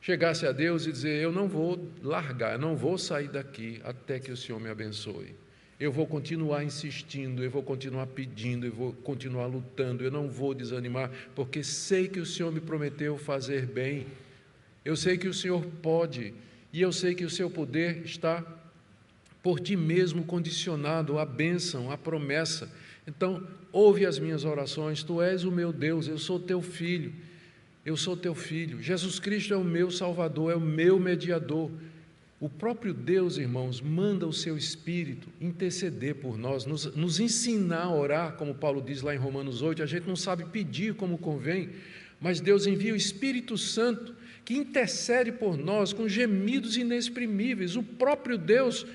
Chegasse 0.00 0.46
a 0.46 0.52
Deus 0.52 0.86
e 0.86 0.92
dizer: 0.92 1.22
Eu 1.22 1.30
não 1.30 1.46
vou 1.46 1.86
largar, 2.02 2.54
eu 2.54 2.58
não 2.58 2.74
vou 2.74 2.96
sair 2.96 3.28
daqui 3.28 3.80
até 3.84 4.18
que 4.18 4.32
o 4.32 4.36
Senhor 4.36 4.58
me 4.58 4.70
abençoe. 4.70 5.34
Eu 5.78 5.92
vou 5.92 6.06
continuar 6.06 6.64
insistindo, 6.64 7.42
eu 7.42 7.50
vou 7.50 7.62
continuar 7.62 8.06
pedindo, 8.06 8.64
eu 8.64 8.72
vou 8.72 8.92
continuar 8.92 9.46
lutando, 9.46 10.02
eu 10.02 10.10
não 10.10 10.28
vou 10.28 10.54
desanimar, 10.54 11.10
porque 11.34 11.62
sei 11.62 12.08
que 12.08 12.20
o 12.20 12.24
Senhor 12.24 12.50
me 12.50 12.60
prometeu 12.60 13.18
fazer 13.18 13.66
bem. 13.66 14.06
Eu 14.84 14.96
sei 14.96 15.18
que 15.18 15.28
o 15.28 15.34
Senhor 15.34 15.64
pode, 15.82 16.32
e 16.72 16.80
eu 16.80 16.92
sei 16.92 17.14
que 17.14 17.24
o 17.24 17.30
seu 17.30 17.50
poder 17.50 18.02
está 18.04 18.42
por 19.42 19.60
ti 19.60 19.76
mesmo 19.76 20.24
condicionado 20.24 21.18
à 21.18 21.26
bênção, 21.26 21.90
à 21.90 21.98
promessa 21.98 22.70
Então, 23.06 23.46
ouve 23.70 24.06
as 24.06 24.18
minhas 24.18 24.44
orações, 24.44 25.02
tu 25.02 25.20
és 25.20 25.44
o 25.44 25.52
meu 25.52 25.72
Deus, 25.72 26.08
eu 26.08 26.18
sou 26.18 26.40
teu 26.40 26.62
filho, 26.62 27.12
eu 27.84 27.96
sou 27.96 28.16
teu 28.16 28.34
filho. 28.34 28.82
Jesus 28.82 29.18
Cristo 29.18 29.52
é 29.52 29.56
o 29.56 29.64
meu 29.64 29.90
Salvador, 29.90 30.52
é 30.52 30.56
o 30.56 30.60
meu 30.60 30.98
mediador. 30.98 31.70
O 32.40 32.48
próprio 32.48 32.92
Deus, 32.92 33.38
irmãos, 33.38 33.80
manda 33.80 34.26
o 34.26 34.32
seu 34.32 34.56
Espírito 34.56 35.28
interceder 35.40 36.16
por 36.16 36.36
nós, 36.36 36.66
nos, 36.66 36.94
nos, 36.94 37.20
ensinar 37.20 37.84
a 37.84 37.94
orar, 37.94 38.32
como 38.36 38.54
Paulo 38.54 38.82
diz 38.82 39.02
lá 39.02 39.14
em 39.14 39.18
Romanos 39.18 39.62
8. 39.62 39.82
A 39.82 39.86
gente 39.86 40.06
não 40.06 40.16
sabe 40.16 40.44
pedir 40.46 40.94
como 40.94 41.16
convém, 41.16 41.70
mas 42.20 42.40
Deus 42.40 42.66
envia 42.66 42.92
o 42.92 42.96
Espírito 42.96 43.56
Santo 43.56 44.14
que 44.44 44.54
intercede 44.54 45.32
por 45.32 45.56
nós 45.56 45.92
com 45.92 46.08
gemidos 46.08 46.76
inexprimíveis. 46.76 47.76
O 47.76 47.82
próprio 47.82 48.36
Deus 48.36 48.86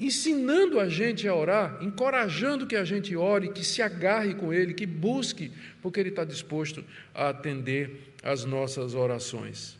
ensinando 0.00 0.80
a 0.80 0.88
gente 0.88 1.28
a 1.28 1.34
orar, 1.34 1.78
encorajando 1.82 2.66
que 2.66 2.74
a 2.74 2.84
gente 2.84 3.14
ore, 3.14 3.52
que 3.52 3.62
se 3.62 3.82
agarre 3.82 4.34
com 4.34 4.52
Ele, 4.52 4.72
que 4.72 4.86
busque, 4.86 5.52
porque 5.82 6.00
Ele 6.00 6.08
está 6.08 6.24
disposto 6.24 6.82
a 7.14 7.28
atender 7.28 8.14
as 8.22 8.46
nossas 8.46 8.94
orações. 8.94 9.78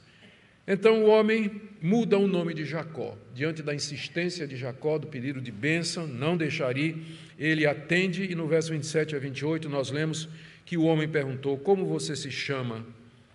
Então 0.67 1.05
o 1.05 1.09
homem 1.09 1.51
muda 1.81 2.19
o 2.19 2.29
nome 2.29 2.53
de 2.53 2.65
Jacó. 2.65 3.17
Diante 3.35 3.63
da 3.63 3.75
insistência 3.75 4.47
de 4.47 4.57
Jacó, 4.57 4.99
do 4.99 5.07
pedido 5.07 5.41
de 5.41 5.51
bênção, 5.51 6.07
não 6.07 6.37
deixaria, 6.37 6.95
ele 7.39 7.67
atende, 7.67 8.31
e 8.31 8.35
no 8.35 8.47
verso 8.47 8.71
27 8.71 9.17
a 9.17 9.19
28 9.19 9.69
nós 9.69 9.91
lemos 9.91 10.29
que 10.67 10.77
o 10.77 10.85
homem 10.85 11.09
perguntou: 11.09 11.57
Como 11.59 11.87
você 11.87 12.15
se 12.15 12.31
chama? 12.31 12.87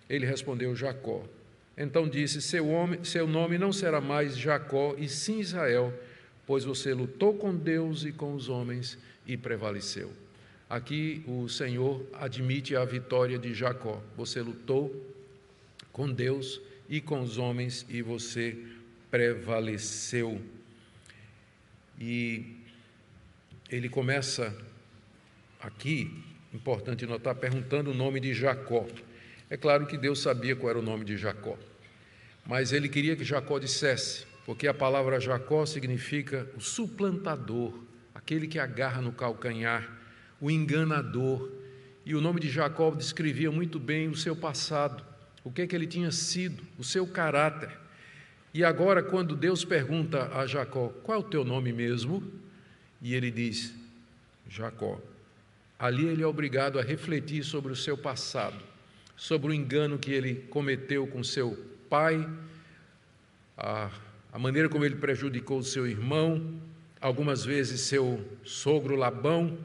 Ele 0.08 0.24
respondeu: 0.24 0.74
Jacó. 0.74 1.24
Então 1.76 2.08
disse: 2.08 2.40
Seu, 2.40 2.68
homem, 2.68 3.02
seu 3.02 3.26
nome 3.26 3.58
não 3.58 3.72
será 3.72 4.00
mais 4.00 4.38
Jacó, 4.38 4.94
e 4.96 5.08
sim 5.08 5.40
Israel 5.40 5.92
pois 6.46 6.64
você 6.64 6.94
lutou 6.94 7.34
com 7.34 7.54
Deus 7.54 8.04
e 8.04 8.12
com 8.12 8.34
os 8.34 8.48
homens 8.48 8.96
e 9.26 9.36
prevaleceu. 9.36 10.12
Aqui 10.68 11.22
o 11.26 11.48
Senhor 11.48 12.04
admite 12.14 12.74
a 12.74 12.84
vitória 12.84 13.38
de 13.38 13.54
Jacó. 13.54 14.02
Você 14.16 14.40
lutou 14.40 15.14
com 15.92 16.10
Deus 16.10 16.60
e 16.88 17.00
com 17.00 17.20
os 17.20 17.38
homens 17.38 17.84
e 17.88 18.02
você 18.02 18.56
prevaleceu. 19.10 20.40
E 21.98 22.56
ele 23.70 23.88
começa 23.88 24.56
aqui, 25.60 26.22
importante 26.52 27.06
notar, 27.06 27.34
perguntando 27.34 27.90
o 27.90 27.94
nome 27.94 28.20
de 28.20 28.34
Jacó. 28.34 28.86
É 29.48 29.56
claro 29.56 29.86
que 29.86 29.96
Deus 29.96 30.20
sabia 30.20 30.54
qual 30.54 30.70
era 30.70 30.78
o 30.78 30.82
nome 30.82 31.04
de 31.04 31.16
Jacó, 31.16 31.56
mas 32.44 32.72
ele 32.72 32.88
queria 32.88 33.16
que 33.16 33.24
Jacó 33.24 33.58
dissesse: 33.58 34.26
porque 34.46 34.68
a 34.68 34.72
palavra 34.72 35.18
Jacó 35.18 35.66
significa 35.66 36.48
o 36.56 36.60
suplantador, 36.60 37.74
aquele 38.14 38.46
que 38.46 38.60
agarra 38.60 39.02
no 39.02 39.10
calcanhar, 39.10 39.90
o 40.40 40.48
enganador. 40.48 41.50
E 42.04 42.14
o 42.14 42.20
nome 42.20 42.38
de 42.38 42.48
Jacó 42.48 42.92
descrevia 42.92 43.50
muito 43.50 43.80
bem 43.80 44.06
o 44.06 44.14
seu 44.14 44.36
passado, 44.36 45.04
o 45.42 45.50
que 45.50 45.62
é 45.62 45.66
que 45.66 45.74
ele 45.74 45.86
tinha 45.86 46.12
sido, 46.12 46.62
o 46.78 46.84
seu 46.84 47.08
caráter. 47.08 47.76
E 48.54 48.62
agora, 48.62 49.02
quando 49.02 49.34
Deus 49.34 49.64
pergunta 49.64 50.30
a 50.32 50.46
Jacó: 50.46 50.90
Qual 51.02 51.18
é 51.18 51.20
o 51.20 51.28
teu 51.28 51.44
nome 51.44 51.72
mesmo? 51.72 52.22
E 53.02 53.16
ele 53.16 53.32
diz: 53.32 53.74
Jacó. 54.48 55.00
Ali 55.76 56.06
ele 56.06 56.22
é 56.22 56.26
obrigado 56.26 56.78
a 56.78 56.82
refletir 56.82 57.42
sobre 57.42 57.72
o 57.72 57.76
seu 57.76 57.98
passado, 57.98 58.62
sobre 59.16 59.48
o 59.48 59.52
engano 59.52 59.98
que 59.98 60.12
ele 60.12 60.36
cometeu 60.48 61.04
com 61.08 61.24
seu 61.24 61.58
pai, 61.90 62.26
a 63.58 63.90
a 64.36 64.38
maneira 64.38 64.68
como 64.68 64.84
ele 64.84 64.96
prejudicou 64.96 65.62
seu 65.62 65.86
irmão, 65.86 66.60
algumas 67.00 67.42
vezes 67.42 67.80
seu 67.80 68.22
sogro 68.44 68.94
Labão. 68.94 69.56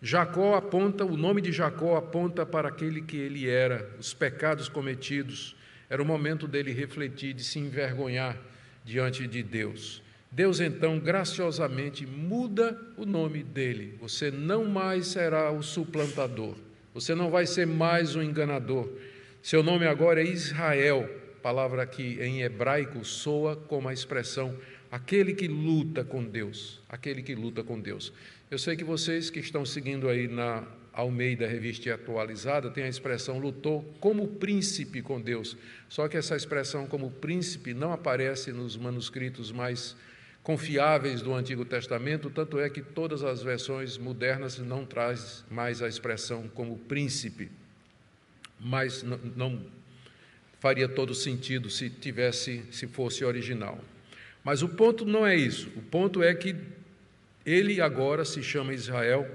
Jacó 0.00 0.54
aponta, 0.54 1.04
o 1.04 1.18
nome 1.18 1.42
de 1.42 1.52
Jacó 1.52 1.98
aponta 1.98 2.46
para 2.46 2.68
aquele 2.68 3.02
que 3.02 3.18
ele 3.18 3.46
era, 3.46 3.86
os 4.00 4.14
pecados 4.14 4.70
cometidos. 4.70 5.54
Era 5.90 6.02
o 6.02 6.06
momento 6.06 6.48
dele 6.48 6.72
refletir, 6.72 7.34
de 7.34 7.44
se 7.44 7.58
envergonhar 7.58 8.38
diante 8.86 9.26
de 9.26 9.42
Deus. 9.42 10.02
Deus 10.32 10.60
então 10.60 10.98
graciosamente 10.98 12.06
muda 12.06 12.80
o 12.96 13.04
nome 13.04 13.42
dele. 13.42 13.98
Você 14.00 14.30
não 14.30 14.64
mais 14.64 15.08
será 15.08 15.50
o 15.50 15.62
suplantador. 15.62 16.54
Você 16.94 17.14
não 17.14 17.30
vai 17.30 17.44
ser 17.44 17.66
mais 17.66 18.16
o 18.16 18.22
enganador. 18.22 18.88
Seu 19.42 19.62
nome 19.62 19.86
agora 19.86 20.22
é 20.22 20.26
Israel, 20.26 21.06
palavra 21.46 21.86
que 21.86 22.20
em 22.20 22.42
hebraico 22.42 23.04
soa 23.04 23.54
como 23.54 23.88
a 23.88 23.92
expressão 23.92 24.58
aquele 24.90 25.32
que 25.32 25.46
luta 25.46 26.02
com 26.02 26.24
Deus, 26.24 26.82
aquele 26.88 27.22
que 27.22 27.36
luta 27.36 27.62
com 27.62 27.78
Deus. 27.78 28.12
Eu 28.50 28.58
sei 28.58 28.74
que 28.74 28.82
vocês 28.82 29.30
que 29.30 29.38
estão 29.38 29.64
seguindo 29.64 30.08
aí 30.08 30.26
na 30.26 30.64
Almeida 30.92 31.46
Revista 31.46 31.94
Atualizada 31.94 32.68
tem 32.68 32.82
a 32.82 32.88
expressão 32.88 33.38
lutou 33.38 33.84
como 34.00 34.26
príncipe 34.26 35.00
com 35.00 35.20
Deus. 35.20 35.56
Só 35.88 36.08
que 36.08 36.16
essa 36.16 36.34
expressão 36.34 36.84
como 36.84 37.12
príncipe 37.12 37.72
não 37.72 37.92
aparece 37.92 38.50
nos 38.50 38.76
manuscritos 38.76 39.52
mais 39.52 39.94
confiáveis 40.42 41.22
do 41.22 41.32
Antigo 41.32 41.64
Testamento, 41.64 42.28
tanto 42.28 42.58
é 42.58 42.68
que 42.68 42.82
todas 42.82 43.22
as 43.22 43.40
versões 43.40 43.96
modernas 43.96 44.58
não 44.58 44.84
traz 44.84 45.44
mais 45.48 45.80
a 45.80 45.86
expressão 45.86 46.48
como 46.48 46.76
príncipe. 46.76 47.52
Mas 48.58 49.04
não, 49.04 49.20
não 49.36 49.76
faria 50.60 50.88
todo 50.88 51.14
sentido 51.14 51.70
se 51.70 51.90
tivesse, 51.90 52.62
se 52.70 52.86
fosse 52.86 53.24
original. 53.24 53.78
Mas 54.42 54.62
o 54.62 54.68
ponto 54.68 55.04
não 55.04 55.26
é 55.26 55.34
isso. 55.34 55.70
O 55.76 55.82
ponto 55.82 56.22
é 56.22 56.34
que 56.34 56.54
ele 57.44 57.80
agora 57.80 58.24
se 58.24 58.42
chama 58.42 58.74
Israel 58.74 59.28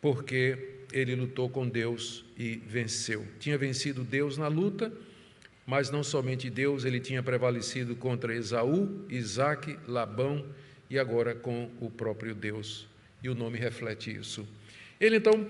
porque 0.00 0.76
ele 0.92 1.14
lutou 1.14 1.48
com 1.48 1.68
Deus 1.68 2.24
e 2.36 2.56
venceu. 2.66 3.26
Tinha 3.38 3.58
vencido 3.58 4.02
Deus 4.02 4.38
na 4.38 4.48
luta, 4.48 4.92
mas 5.66 5.90
não 5.90 6.02
somente 6.02 6.48
Deus, 6.48 6.84
ele 6.84 6.98
tinha 6.98 7.22
prevalecido 7.22 7.94
contra 7.94 8.34
Esaú, 8.34 9.04
Isaac, 9.10 9.78
Labão 9.86 10.44
e 10.88 10.98
agora 10.98 11.34
com 11.34 11.70
o 11.80 11.90
próprio 11.90 12.34
Deus. 12.34 12.86
E 13.22 13.28
o 13.28 13.34
nome 13.34 13.58
reflete 13.58 14.14
isso. 14.14 14.48
Ele 15.00 15.16
então 15.16 15.46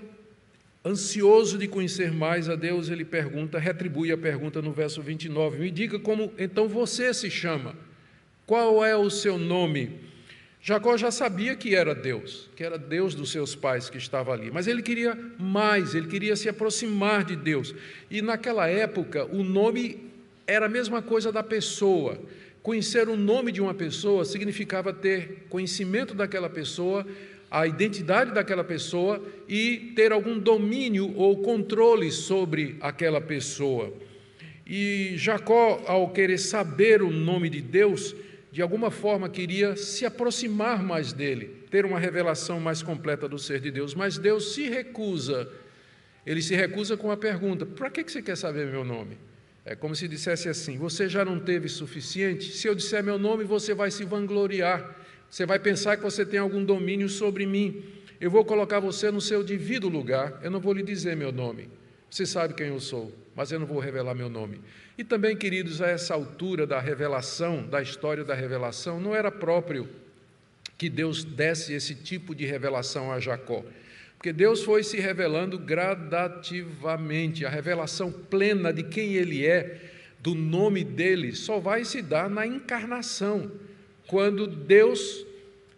Ansioso 0.83 1.57
de 1.57 1.67
conhecer 1.67 2.11
mais 2.11 2.47
a 2.47 2.55
Deus, 2.55 2.89
ele 2.89 3.03
pergunta, 3.03 3.59
retribui 3.59 4.13
a 4.13 4.17
pergunta 4.17 4.61
no 4.61 4.71
verso 4.71 5.01
29. 5.01 5.59
Me 5.59 5.69
diga 5.69 5.99
como 5.99 6.31
então 6.37 6.69
você 6.69 7.13
se 7.13 7.29
chama. 7.29 7.75
Qual 8.45 8.83
é 8.83 8.95
o 8.95 9.09
seu 9.09 9.37
nome? 9.37 9.99
Jacó 10.61 10.97
já 10.97 11.11
sabia 11.11 11.55
que 11.55 11.75
era 11.75 11.93
Deus, 11.93 12.49
que 12.55 12.63
era 12.63 12.77
Deus 12.77 13.13
dos 13.13 13.31
seus 13.31 13.55
pais 13.55 13.89
que 13.89 13.97
estava 13.97 14.33
ali, 14.33 14.51
mas 14.51 14.67
ele 14.67 14.81
queria 14.81 15.17
mais, 15.37 15.95
ele 15.95 16.07
queria 16.07 16.35
se 16.35 16.49
aproximar 16.49 17.23
de 17.23 17.35
Deus. 17.35 17.75
E 18.09 18.21
naquela 18.21 18.67
época, 18.67 19.25
o 19.25 19.43
nome 19.43 20.09
era 20.47 20.65
a 20.65 20.69
mesma 20.69 21.01
coisa 21.01 21.31
da 21.31 21.43
pessoa. 21.43 22.19
Conhecer 22.63 23.07
o 23.07 23.15
nome 23.15 23.51
de 23.51 23.61
uma 23.61 23.73
pessoa 23.73 24.25
significava 24.25 24.91
ter 24.91 25.45
conhecimento 25.49 26.13
daquela 26.13 26.49
pessoa, 26.49 27.05
a 27.51 27.65
identidade 27.65 28.31
daquela 28.31 28.63
pessoa 28.63 29.23
e 29.47 29.91
ter 29.95 30.11
algum 30.11 30.37
domínio 30.37 31.15
ou 31.15 31.37
controle 31.37 32.11
sobre 32.11 32.77
aquela 32.79 33.19
pessoa. 33.19 33.93
E 34.67 35.13
Jacó, 35.17 35.81
ao 35.87 36.09
querer 36.11 36.37
saber 36.37 37.01
o 37.01 37.09
nome 37.09 37.49
de 37.49 37.59
Deus, 37.59 38.15
de 38.51 38.61
alguma 38.61 38.91
forma 38.91 39.27
queria 39.27 39.75
se 39.75 40.05
aproximar 40.05 40.83
mais 40.83 41.11
dele, 41.11 41.63
ter 41.71 41.85
uma 41.85 41.99
revelação 41.99 42.59
mais 42.59 42.83
completa 42.83 43.27
do 43.27 43.39
ser 43.39 43.59
de 43.59 43.71
Deus, 43.71 43.95
mas 43.95 44.17
Deus 44.17 44.53
se 44.53 44.69
recusa. 44.69 45.49
Ele 46.25 46.41
se 46.41 46.55
recusa 46.55 46.95
com 46.95 47.09
a 47.09 47.17
pergunta: 47.17 47.65
para 47.65 47.89
que 47.89 48.03
você 48.03 48.21
quer 48.21 48.37
saber 48.37 48.67
meu 48.67 48.83
nome? 48.83 49.17
É 49.65 49.75
como 49.75 49.95
se 49.95 50.07
dissesse 50.07 50.49
assim: 50.49 50.77
Você 50.77 51.07
já 51.09 51.25
não 51.25 51.39
teve 51.39 51.67
suficiente? 51.67 52.51
Se 52.51 52.67
eu 52.67 52.75
disser 52.75 53.03
meu 53.03 53.19
nome, 53.19 53.43
você 53.43 53.73
vai 53.73 53.91
se 53.91 54.03
vangloriar. 54.03 54.95
Você 55.29 55.45
vai 55.45 55.59
pensar 55.59 55.95
que 55.95 56.03
você 56.03 56.25
tem 56.25 56.39
algum 56.39 56.63
domínio 56.63 57.07
sobre 57.07 57.45
mim. 57.45 57.83
Eu 58.19 58.31
vou 58.31 58.43
colocar 58.43 58.79
você 58.79 59.11
no 59.11 59.21
seu 59.21 59.43
devido 59.43 59.87
lugar. 59.87 60.39
Eu 60.43 60.49
não 60.49 60.59
vou 60.59 60.73
lhe 60.73 60.81
dizer 60.81 61.15
meu 61.15 61.31
nome. 61.31 61.69
Você 62.09 62.25
sabe 62.25 62.55
quem 62.55 62.67
eu 62.67 62.79
sou, 62.79 63.13
mas 63.35 63.51
eu 63.51 63.59
não 63.59 63.67
vou 63.67 63.79
revelar 63.79 64.15
meu 64.15 64.29
nome. 64.29 64.59
E 64.97 65.03
também, 65.03 65.37
queridos, 65.37 65.81
a 65.81 65.87
essa 65.87 66.15
altura 66.15 66.65
da 66.65 66.79
revelação, 66.79 67.67
da 67.67 67.81
história 67.81 68.23
da 68.23 68.33
revelação, 68.33 68.99
não 68.99 69.15
era 69.15 69.31
próprio 69.31 69.87
que 70.77 70.89
Deus 70.89 71.23
desse 71.23 71.73
esse 71.73 71.93
tipo 71.93 72.33
de 72.33 72.45
revelação 72.45 73.11
a 73.11 73.19
Jacó. 73.19 73.63
Porque 74.17 74.33
Deus 74.33 74.63
foi 74.63 74.83
se 74.83 74.99
revelando 74.99 75.59
gradativamente. 75.59 77.45
A 77.45 77.49
revelação 77.49 78.11
plena 78.11 78.73
de 78.73 78.83
quem 78.83 79.13
Ele 79.13 79.45
é, 79.45 79.91
do 80.19 80.33
nome 80.33 80.83
dele, 80.83 81.33
só 81.35 81.59
vai 81.59 81.85
se 81.85 82.01
dar 82.01 82.29
na 82.29 82.45
encarnação 82.45 83.51
quando 84.09 84.47
Deus 84.47 85.23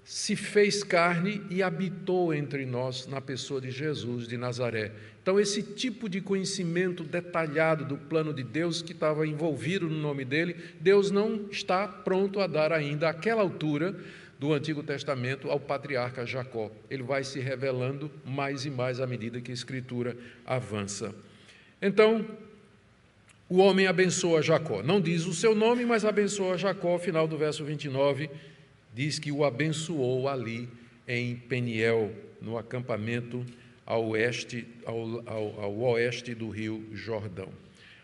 se 0.06 0.38
fez 0.38 0.84
carne 0.84 1.42
e 1.50 1.62
habitou 1.62 2.34
entre 2.34 2.66
nós 2.66 3.06
na 3.06 3.20
pessoa 3.20 3.60
de 3.60 3.70
Jesus 3.70 4.26
de 4.26 4.38
Nazaré. 4.38 4.94
Então, 5.22 5.38
esse 5.38 5.62
tipo 5.62 6.08
de 6.08 6.22
conhecimento 6.22 7.04
detalhado 7.04 7.84
do 7.84 7.98
plano 7.98 8.34
de 8.34 8.42
Deus 8.42 8.82
que 8.82 8.94
estava 8.94 9.28
envolvido 9.28 9.90
no 9.90 9.98
nome 9.98 10.24
dele, 10.24 10.56
Deus 10.80 11.12
não 11.12 11.46
está 11.52 11.88
pronto 11.88 12.40
a 12.40 12.48
dar 12.48 12.72
ainda 12.72 13.10
àquela 13.10 13.42
altura 13.42 13.96
do 14.40 14.54
Antigo 14.54 14.82
Testamento 14.82 15.52
ao 15.52 15.60
patriarca 15.60 16.26
Jacó. 16.26 16.72
Ele 16.90 17.04
vai 17.04 17.26
se 17.26 17.40
revelando 17.40 18.10
mais 18.26 18.66
e 18.66 18.70
mais 18.70 19.02
à 19.02 19.06
medida 19.06 19.42
que 19.42 19.52
a 19.52 19.54
Escritura 19.54 20.16
avança. 20.46 21.14
Então, 21.82 22.26
o 23.52 23.58
homem 23.58 23.86
abençoa 23.86 24.42
Jacó. 24.42 24.82
Não 24.82 25.02
diz 25.02 25.26
o 25.26 25.34
seu 25.34 25.54
nome, 25.54 25.86
mas 25.86 26.06
abençoa 26.06 26.58
Jacó, 26.58 26.98
final 26.98 27.28
do 27.28 27.38
verso 27.38 27.66
29 27.66 28.30
diz 28.94 29.20
que 29.20 29.32
o 29.32 29.44
abençoou 29.44 30.28
ali 30.28 30.70
em 31.06 31.36
Peniel, 31.36 32.12
no 32.42 32.58
acampamento 32.58 33.46
ao 33.86 34.10
oeste, 34.10 34.66
ao, 34.86 35.24
ao, 35.28 35.62
ao 35.62 35.78
oeste 35.80 36.34
do 36.34 36.50
rio 36.50 36.88
Jordão. 36.94 37.50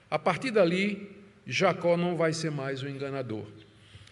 A 0.10 0.20
partir 0.20 0.52
dali, 0.52 1.10
Jacó 1.46 1.96
não 1.96 2.16
vai 2.16 2.34
ser 2.34 2.52
mais 2.52 2.82
o 2.84 2.90
enganador. 2.90 3.46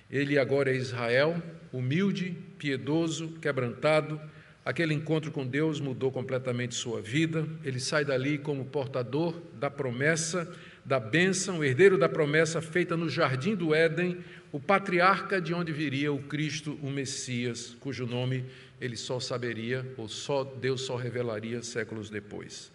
Ele 0.09 0.37
agora 0.37 0.71
é 0.71 0.75
Israel, 0.75 1.41
humilde, 1.73 2.35
piedoso, 2.57 3.29
quebrantado. 3.41 4.19
Aquele 4.63 4.93
encontro 4.93 5.31
com 5.31 5.45
Deus 5.45 5.79
mudou 5.79 6.11
completamente 6.11 6.75
sua 6.75 7.01
vida. 7.01 7.45
Ele 7.63 7.79
sai 7.79 8.05
dali 8.05 8.37
como 8.37 8.65
portador 8.65 9.39
da 9.59 9.69
promessa, 9.69 10.51
da 10.85 10.99
bênção, 10.99 11.63
herdeiro 11.63 11.97
da 11.97 12.07
promessa 12.07 12.61
feita 12.61 12.95
no 12.95 13.09
jardim 13.09 13.55
do 13.55 13.73
Éden, 13.73 14.19
o 14.51 14.59
patriarca 14.59 15.41
de 15.41 15.53
onde 15.53 15.73
viria 15.73 16.13
o 16.13 16.21
Cristo, 16.21 16.77
o 16.81 16.91
Messias, 16.91 17.75
cujo 17.79 18.05
nome 18.05 18.45
ele 18.79 18.95
só 18.95 19.19
saberia, 19.19 19.85
ou 19.97 20.07
só 20.07 20.43
Deus 20.43 20.81
só 20.81 20.95
revelaria 20.95 21.63
séculos 21.63 22.09
depois. 22.09 22.71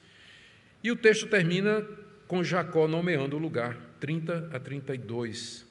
E 0.83 0.91
o 0.91 0.97
texto 0.97 1.27
termina 1.29 1.87
com 2.27 2.43
Jacó 2.43 2.89
nomeando 2.89 3.37
o 3.37 3.39
lugar, 3.41 3.77
30 4.01 4.51
a 4.53 4.59
32. 4.59 5.65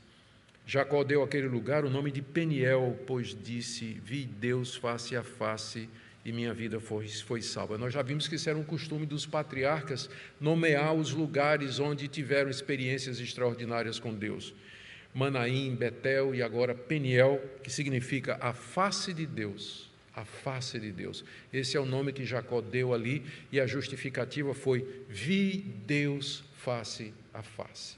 Jacó 0.65 1.03
deu 1.03 1.23
àquele 1.23 1.47
lugar 1.47 1.83
o 1.83 1.89
nome 1.89 2.11
de 2.11 2.21
Peniel, 2.21 2.97
pois 3.07 3.35
disse: 3.35 3.99
Vi 4.03 4.25
Deus 4.25 4.75
face 4.75 5.15
a 5.15 5.23
face 5.23 5.89
e 6.23 6.31
minha 6.31 6.53
vida 6.53 6.79
foi, 6.79 7.07
foi 7.07 7.41
salva. 7.41 7.77
Nós 7.77 7.93
já 7.93 8.01
vimos 8.01 8.27
que 8.27 8.35
isso 8.35 8.49
era 8.49 8.57
um 8.57 8.63
costume 8.63 9.05
dos 9.05 9.25
patriarcas 9.25 10.09
nomear 10.39 10.93
os 10.93 11.11
lugares 11.11 11.79
onde 11.79 12.07
tiveram 12.07 12.49
experiências 12.49 13.19
extraordinárias 13.19 13.99
com 13.99 14.13
Deus. 14.13 14.53
Manaim, 15.13 15.75
Betel 15.75 16.35
e 16.35 16.41
agora 16.41 16.75
Peniel, 16.75 17.41
que 17.63 17.71
significa 17.71 18.37
a 18.39 18.53
face 18.53 19.13
de 19.13 19.25
Deus. 19.25 19.89
A 20.15 20.25
face 20.25 20.79
de 20.79 20.91
Deus. 20.91 21.23
Esse 21.53 21.77
é 21.77 21.79
o 21.79 21.85
nome 21.85 22.11
que 22.11 22.25
Jacó 22.25 22.59
deu 22.59 22.93
ali 22.93 23.23
e 23.51 23.59
a 23.59 23.65
justificativa 23.65 24.53
foi: 24.53 25.05
vi 25.07 25.57
Deus 25.87 26.43
face 26.57 27.13
a 27.33 27.41
face. 27.41 27.97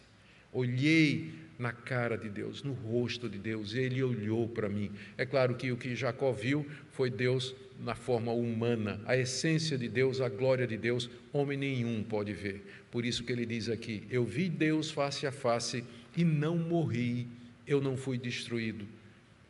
Olhei 0.53 1.33
na 1.57 1.71
cara 1.71 2.17
de 2.17 2.29
Deus, 2.29 2.63
no 2.63 2.73
rosto 2.73 3.29
de 3.29 3.37
Deus, 3.37 3.73
ele 3.73 4.03
olhou 4.03 4.47
para 4.47 4.67
mim. 4.67 4.91
É 5.17 5.25
claro 5.25 5.55
que 5.55 5.71
o 5.71 5.77
que 5.77 5.95
Jacó 5.95 6.31
viu 6.31 6.65
foi 6.91 7.09
Deus 7.09 7.55
na 7.83 7.95
forma 7.95 8.31
humana, 8.31 9.01
a 9.05 9.17
essência 9.17 9.77
de 9.77 9.87
Deus, 9.87 10.21
a 10.21 10.29
glória 10.29 10.67
de 10.67 10.77
Deus, 10.77 11.09
homem 11.33 11.57
nenhum 11.57 12.03
pode 12.03 12.33
ver. 12.33 12.63
Por 12.91 13.05
isso 13.05 13.23
que 13.23 13.31
ele 13.31 13.45
diz 13.45 13.69
aqui: 13.69 14.03
Eu 14.09 14.23
vi 14.23 14.49
Deus 14.49 14.91
face 14.91 15.25
a 15.25 15.31
face 15.31 15.83
e 16.15 16.23
não 16.23 16.57
morri, 16.57 17.27
eu 17.65 17.81
não 17.81 17.97
fui 17.97 18.17
destruído, 18.17 18.85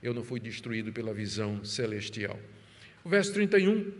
eu 0.01 0.13
não 0.13 0.23
fui 0.23 0.39
destruído 0.39 0.91
pela 0.91 1.13
visão 1.13 1.63
celestial. 1.63 2.39
O 3.03 3.09
verso 3.09 3.33
31, 3.33 3.91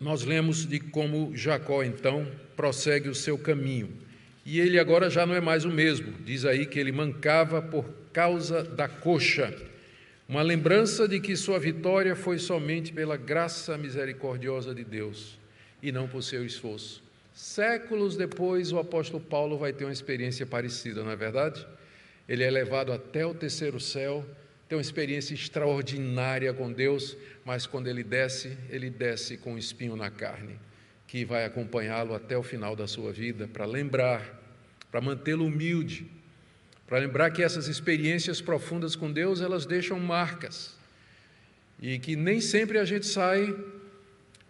nós 0.00 0.24
lemos 0.24 0.66
de 0.66 0.78
como 0.78 1.36
Jacó 1.36 1.82
então 1.82 2.26
prossegue 2.56 3.08
o 3.08 3.14
seu 3.14 3.36
caminho. 3.36 3.90
E 4.46 4.60
ele 4.60 4.78
agora 4.78 5.08
já 5.08 5.24
não 5.24 5.34
é 5.34 5.40
mais 5.40 5.64
o 5.64 5.70
mesmo, 5.70 6.12
diz 6.24 6.44
aí 6.44 6.66
que 6.66 6.78
ele 6.78 6.92
mancava 6.92 7.62
por 7.62 7.84
causa 8.12 8.62
da 8.62 8.86
coxa. 8.86 9.54
Uma 10.34 10.42
lembrança 10.42 11.06
de 11.06 11.20
que 11.20 11.36
sua 11.36 11.60
vitória 11.60 12.16
foi 12.16 12.40
somente 12.40 12.92
pela 12.92 13.16
graça 13.16 13.78
misericordiosa 13.78 14.74
de 14.74 14.82
Deus 14.82 15.38
e 15.80 15.92
não 15.92 16.08
por 16.08 16.24
seu 16.24 16.44
esforço. 16.44 17.04
Séculos 17.32 18.16
depois, 18.16 18.72
o 18.72 18.80
apóstolo 18.80 19.22
Paulo 19.22 19.56
vai 19.56 19.72
ter 19.72 19.84
uma 19.84 19.92
experiência 19.92 20.44
parecida, 20.44 21.04
não 21.04 21.12
é 21.12 21.14
verdade? 21.14 21.64
Ele 22.28 22.42
é 22.42 22.50
levado 22.50 22.92
até 22.92 23.24
o 23.24 23.32
terceiro 23.32 23.78
céu, 23.78 24.26
tem 24.68 24.76
uma 24.76 24.82
experiência 24.82 25.34
extraordinária 25.34 26.52
com 26.52 26.72
Deus, 26.72 27.16
mas 27.44 27.64
quando 27.64 27.86
ele 27.86 28.02
desce, 28.02 28.58
ele 28.68 28.90
desce 28.90 29.36
com 29.36 29.52
um 29.52 29.58
espinho 29.58 29.94
na 29.94 30.10
carne, 30.10 30.58
que 31.06 31.24
vai 31.24 31.44
acompanhá-lo 31.44 32.12
até 32.12 32.36
o 32.36 32.42
final 32.42 32.74
da 32.74 32.88
sua 32.88 33.12
vida, 33.12 33.46
para 33.46 33.66
lembrar, 33.66 34.42
para 34.90 35.00
mantê-lo 35.00 35.46
humilde, 35.46 36.10
para 36.86 36.98
lembrar 36.98 37.30
que 37.30 37.42
essas 37.42 37.68
experiências 37.68 38.40
profundas 38.40 38.94
com 38.94 39.10
Deus, 39.10 39.40
elas 39.40 39.66
deixam 39.66 39.98
marcas, 39.98 40.76
e 41.80 41.98
que 41.98 42.16
nem 42.16 42.40
sempre 42.40 42.78
a 42.78 42.84
gente 42.84 43.06
sai 43.06 43.54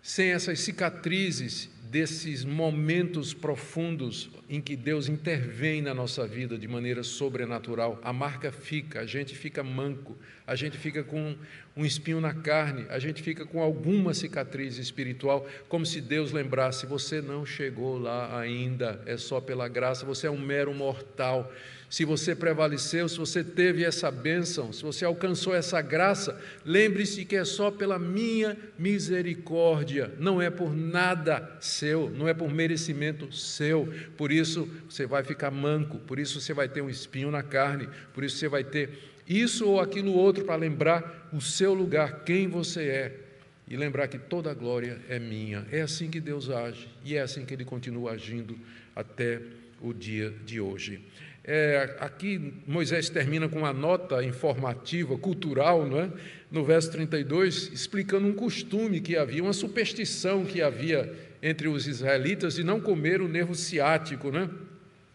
sem 0.03 0.33
essas 0.33 0.61
cicatrizes 0.61 1.71
desses 1.95 2.45
momentos 2.45 3.33
profundos 3.33 4.29
em 4.49 4.61
que 4.61 4.75
Deus 4.75 5.09
intervém 5.09 5.81
na 5.81 5.95
nossa 5.95 6.27
vida 6.27 6.59
de 6.59 6.67
maneira 6.67 7.05
sobrenatural, 7.05 8.01
a 8.03 8.13
marca 8.13 8.51
fica, 8.51 9.01
a 9.01 9.07
gente 9.07 9.33
fica 9.33 9.63
manco, 9.63 10.19
a 10.45 10.57
gente 10.57 10.77
fica 10.77 11.05
com 11.05 11.37
um 11.77 11.85
espinho 11.85 12.21
na 12.21 12.35
carne, 12.35 12.85
a 12.91 12.99
gente 12.99 13.23
fica 13.23 13.47
com 13.47 13.63
alguma 13.63 14.13
cicatriz 14.13 14.77
espiritual, 14.77 15.47
como 15.69 15.87
se 15.87 16.01
Deus 16.01 16.33
lembrasse: 16.33 16.85
você 16.85 17.23
não 17.23 17.47
chegou 17.47 17.97
lá 17.97 18.41
ainda, 18.41 19.01
é 19.07 19.17
só 19.17 19.41
pela 19.41 19.69
graça, 19.69 20.05
você 20.05 20.27
é 20.27 20.31
um 20.31 20.41
mero 20.41 20.75
mortal 20.75 21.49
se 21.89 22.05
você 22.05 22.35
prevaleceu, 22.35 23.09
se 23.09 23.19
você 23.19 23.45
teve 23.45 23.85
essa 23.85 24.11
bênção, 24.11 24.73
se 24.73 24.83
você 24.83 25.05
alcançou 25.05 25.55
essa 25.55 25.81
graça, 25.81 26.41
lembre-se 26.65 27.25
que 27.25 27.37
é 27.37 27.45
só 27.45 27.71
pela 27.71 27.99
minha 27.99 28.57
misericórdia, 28.79 30.13
não 30.19 30.43
é 30.43 30.51
por 30.51 30.75
nada 30.75 31.57
seu, 31.61 32.11
não 32.11 32.27
é 32.27 32.35
por 32.35 32.51
merecimento 32.51 33.33
seu. 33.33 33.93
Por 34.17 34.33
isso 34.33 34.69
você 34.89 35.07
vai 35.07 35.23
ficar 35.23 35.51
manco, 35.51 35.99
por 35.99 36.19
isso 36.19 36.41
você 36.41 36.53
vai 36.53 36.69
ter 36.69 36.81
um 36.81 36.91
espinho 36.91 37.31
na 37.31 37.43
carne, 37.43 37.89
por 38.13 38.25
isso 38.25 38.39
você 38.39 38.49
vai 38.49 38.65
ter 38.65 38.91
isso 39.27 39.67
ou 39.67 39.81
aquilo 39.81 40.13
outro 40.13 40.45
para 40.45 40.57
lembrar 40.57 41.31
o 41.33 41.41
seu 41.41 41.73
lugar, 41.73 42.25
quem 42.25 42.49
você 42.49 42.83
é. 42.89 43.21
E 43.67 43.79
lembrar 43.79 44.09
que 44.09 44.19
toda 44.19 44.51
a 44.51 44.55
glória 44.55 45.01
é 45.09 45.19
minha. 45.19 45.67
É 45.73 45.81
assim 45.81 46.11
que 46.11 46.21
Deus 46.21 46.51
age 46.51 46.87
e 47.03 47.17
é 47.17 47.23
assim 47.23 47.47
que 47.47 47.55
Ele 47.55 47.65
continua 47.65 48.13
agindo 48.13 48.59
até 48.95 49.41
o 49.81 49.95
dia 49.95 50.35
de 50.45 50.61
hoje. 50.61 51.01
É, 51.47 51.97
aqui 52.01 52.55
Moisés 52.67 53.11
termina 53.11 53.47
com 53.51 53.59
uma 53.59 53.73
nota 53.73 54.25
informativa, 54.25 55.19
cultural, 55.19 55.87
não 55.87 56.01
é? 56.01 56.11
no 56.51 56.65
verso 56.65 56.91
32, 56.93 57.71
explicando 57.73 58.27
um 58.27 58.33
costume 58.33 58.99
que 59.01 59.15
havia, 59.15 59.43
uma 59.43 59.53
superstição 59.53 60.45
que 60.45 60.63
havia 60.63 61.13
entre 61.43 61.69
os 61.69 61.87
israelitas 61.87 62.55
de 62.55 62.65
não 62.65 62.81
comer 62.81 63.21
o 63.21 63.29
nervo 63.29 63.55
ciático, 63.55 64.31
né? 64.31 64.49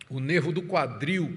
o 0.08 0.20
nervo 0.20 0.52
do 0.52 0.62
quadril, 0.62 1.36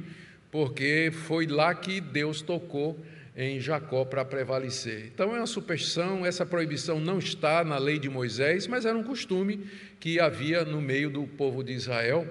porque 0.51 1.11
foi 1.11 1.47
lá 1.47 1.75
que 1.75 1.99
Deus 1.99 2.43
tocou 2.43 3.03
em 3.35 3.59
Jacó 3.61 4.05
para 4.05 4.27
prevalecer. 4.27 5.11
Então 5.15 5.35
é 5.35 5.39
uma 5.39 5.47
superstição, 5.47 6.27
essa 6.27 6.45
proibição 6.45 7.01
não 7.01 7.19
está 7.19 7.65
na 7.65 7.79
lei 7.79 7.99
de 7.99 8.11
Moisés, 8.11 8.67
mas 8.67 8.85
era 8.85 8.99
um 8.99 9.03
costume 9.03 9.67
que 9.99 10.21
havia 10.21 10.67
no 10.67 10.83
meio 10.83 11.09
do 11.09 11.27
povo 11.27 11.65
de 11.65 11.73
Israel 11.73 12.29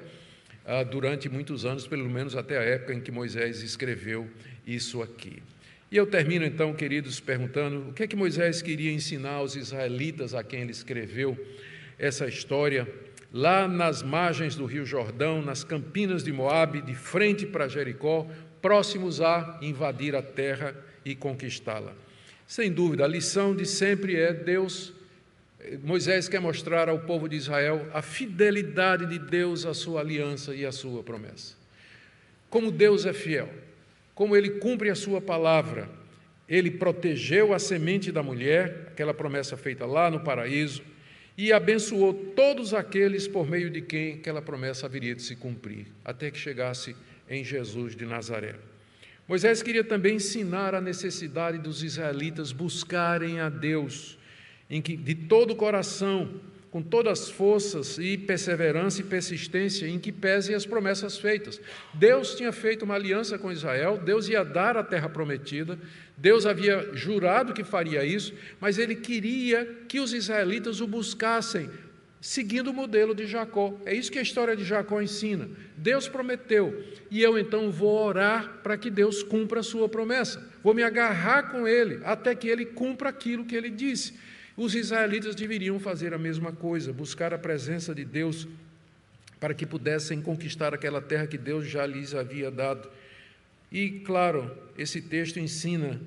durante 0.89 1.27
muitos 1.27 1.65
anos, 1.65 1.87
pelo 1.87 2.09
menos 2.09 2.35
até 2.35 2.57
a 2.57 2.61
época 2.61 2.93
em 2.93 3.01
que 3.01 3.11
Moisés 3.11 3.61
escreveu 3.61 4.29
isso 4.65 5.01
aqui. 5.01 5.41
E 5.91 5.97
eu 5.97 6.05
termino 6.05 6.45
então, 6.45 6.73
queridos, 6.73 7.19
perguntando 7.19 7.89
o 7.89 7.93
que 7.93 8.03
é 8.03 8.07
que 8.07 8.15
Moisés 8.15 8.61
queria 8.61 8.91
ensinar 8.91 9.33
aos 9.33 9.55
israelitas 9.55 10.33
a 10.33 10.43
quem 10.43 10.61
ele 10.61 10.71
escreveu 10.71 11.37
essa 11.99 12.27
história, 12.27 12.87
lá 13.33 13.67
nas 13.67 14.01
margens 14.01 14.55
do 14.55 14.65
Rio 14.65 14.85
Jordão, 14.85 15.41
nas 15.41 15.63
campinas 15.63 16.23
de 16.23 16.31
Moabe, 16.31 16.81
de 16.81 16.95
frente 16.95 17.45
para 17.45 17.67
Jericó, 17.67 18.25
próximos 18.61 19.19
a 19.19 19.59
invadir 19.61 20.15
a 20.15 20.21
terra 20.21 20.75
e 21.03 21.13
conquistá-la. 21.15 21.93
Sem 22.47 22.71
dúvida, 22.71 23.03
a 23.03 23.07
lição 23.07 23.55
de 23.55 23.65
sempre 23.65 24.15
é 24.15 24.33
Deus 24.33 24.93
Moisés 25.83 26.27
quer 26.27 26.39
mostrar 26.39 26.89
ao 26.89 26.99
povo 26.99 27.27
de 27.27 27.35
Israel 27.35 27.87
a 27.93 28.01
fidelidade 28.01 29.05
de 29.05 29.19
Deus 29.19 29.65
à 29.65 29.73
sua 29.73 30.01
aliança 30.01 30.55
e 30.55 30.65
à 30.65 30.71
sua 30.71 31.03
promessa. 31.03 31.55
Como 32.49 32.71
Deus 32.71 33.05
é 33.05 33.13
fiel, 33.13 33.49
como 34.15 34.35
ele 34.35 34.51
cumpre 34.51 34.89
a 34.89 34.95
sua 34.95 35.21
palavra, 35.21 35.89
ele 36.49 36.71
protegeu 36.71 37.53
a 37.53 37.59
semente 37.59 38.11
da 38.11 38.21
mulher, 38.21 38.87
aquela 38.87 39.13
promessa 39.13 39.55
feita 39.55 39.85
lá 39.85 40.09
no 40.11 40.19
paraíso, 40.19 40.83
e 41.37 41.53
abençoou 41.53 42.13
todos 42.13 42.73
aqueles 42.73 43.27
por 43.27 43.49
meio 43.49 43.69
de 43.69 43.81
quem 43.81 44.15
aquela 44.15 44.41
promessa 44.41 44.85
haveria 44.85 45.15
de 45.15 45.21
se 45.21 45.35
cumprir, 45.35 45.87
até 46.03 46.29
que 46.29 46.37
chegasse 46.37 46.95
em 47.29 47.43
Jesus 47.43 47.95
de 47.95 48.05
Nazaré. 48.05 48.55
Moisés 49.27 49.63
queria 49.63 49.83
também 49.83 50.15
ensinar 50.15 50.75
a 50.75 50.81
necessidade 50.81 51.57
dos 51.57 51.83
israelitas 51.83 52.51
buscarem 52.51 53.39
a 53.39 53.47
Deus 53.47 54.17
em 54.71 54.81
que, 54.81 54.95
de 54.95 55.13
todo 55.13 55.51
o 55.51 55.55
coração, 55.55 56.39
com 56.71 56.81
todas 56.81 57.23
as 57.23 57.29
forças 57.29 57.97
e 57.97 58.17
perseverança 58.17 59.01
e 59.01 59.03
persistência 59.03 59.85
em 59.85 59.99
que 59.99 60.09
pesem 60.09 60.55
as 60.55 60.65
promessas 60.65 61.17
feitas. 61.17 61.59
Deus 61.93 62.33
tinha 62.35 62.53
feito 62.53 62.83
uma 62.83 62.95
aliança 62.95 63.37
com 63.37 63.51
Israel, 63.51 63.97
Deus 63.97 64.29
ia 64.29 64.45
dar 64.45 64.77
a 64.77 64.83
terra 64.83 65.09
prometida, 65.09 65.77
Deus 66.17 66.45
havia 66.45 66.91
jurado 66.93 67.53
que 67.53 67.65
faria 67.65 68.05
isso, 68.05 68.33
mas 68.61 68.77
ele 68.77 68.95
queria 68.95 69.65
que 69.89 69.99
os 69.99 70.13
israelitas 70.13 70.79
o 70.79 70.87
buscassem, 70.87 71.69
seguindo 72.21 72.69
o 72.69 72.73
modelo 72.73 73.13
de 73.13 73.27
Jacó. 73.27 73.77
É 73.85 73.93
isso 73.93 74.11
que 74.11 74.19
a 74.19 74.21
história 74.21 74.55
de 74.55 74.63
Jacó 74.63 75.01
ensina. 75.01 75.49
Deus 75.75 76.07
prometeu, 76.07 76.81
e 77.09 77.21
eu 77.21 77.37
então 77.37 77.69
vou 77.69 78.01
orar 78.01 78.59
para 78.63 78.77
que 78.77 78.89
Deus 78.89 79.21
cumpra 79.21 79.59
a 79.59 79.63
sua 79.63 79.89
promessa. 79.89 80.49
Vou 80.63 80.73
me 80.73 80.83
agarrar 80.83 81.51
com 81.51 81.67
ele 81.67 81.99
até 82.05 82.33
que 82.33 82.47
ele 82.47 82.65
cumpra 82.65 83.09
aquilo 83.09 83.43
que 83.43 83.55
ele 83.55 83.69
disse. 83.69 84.31
Os 84.61 84.75
israelitas 84.75 85.33
deveriam 85.33 85.79
fazer 85.79 86.13
a 86.13 86.19
mesma 86.19 86.51
coisa, 86.51 86.93
buscar 86.93 87.33
a 87.33 87.37
presença 87.39 87.95
de 87.95 88.05
Deus 88.05 88.47
para 89.39 89.55
que 89.55 89.65
pudessem 89.65 90.21
conquistar 90.21 90.71
aquela 90.71 91.01
terra 91.01 91.25
que 91.25 91.35
Deus 91.35 91.67
já 91.67 91.83
lhes 91.83 92.13
havia 92.13 92.51
dado. 92.51 92.87
E, 93.71 93.89
claro, 94.05 94.55
esse 94.77 95.01
texto 95.01 95.39
ensina 95.39 95.99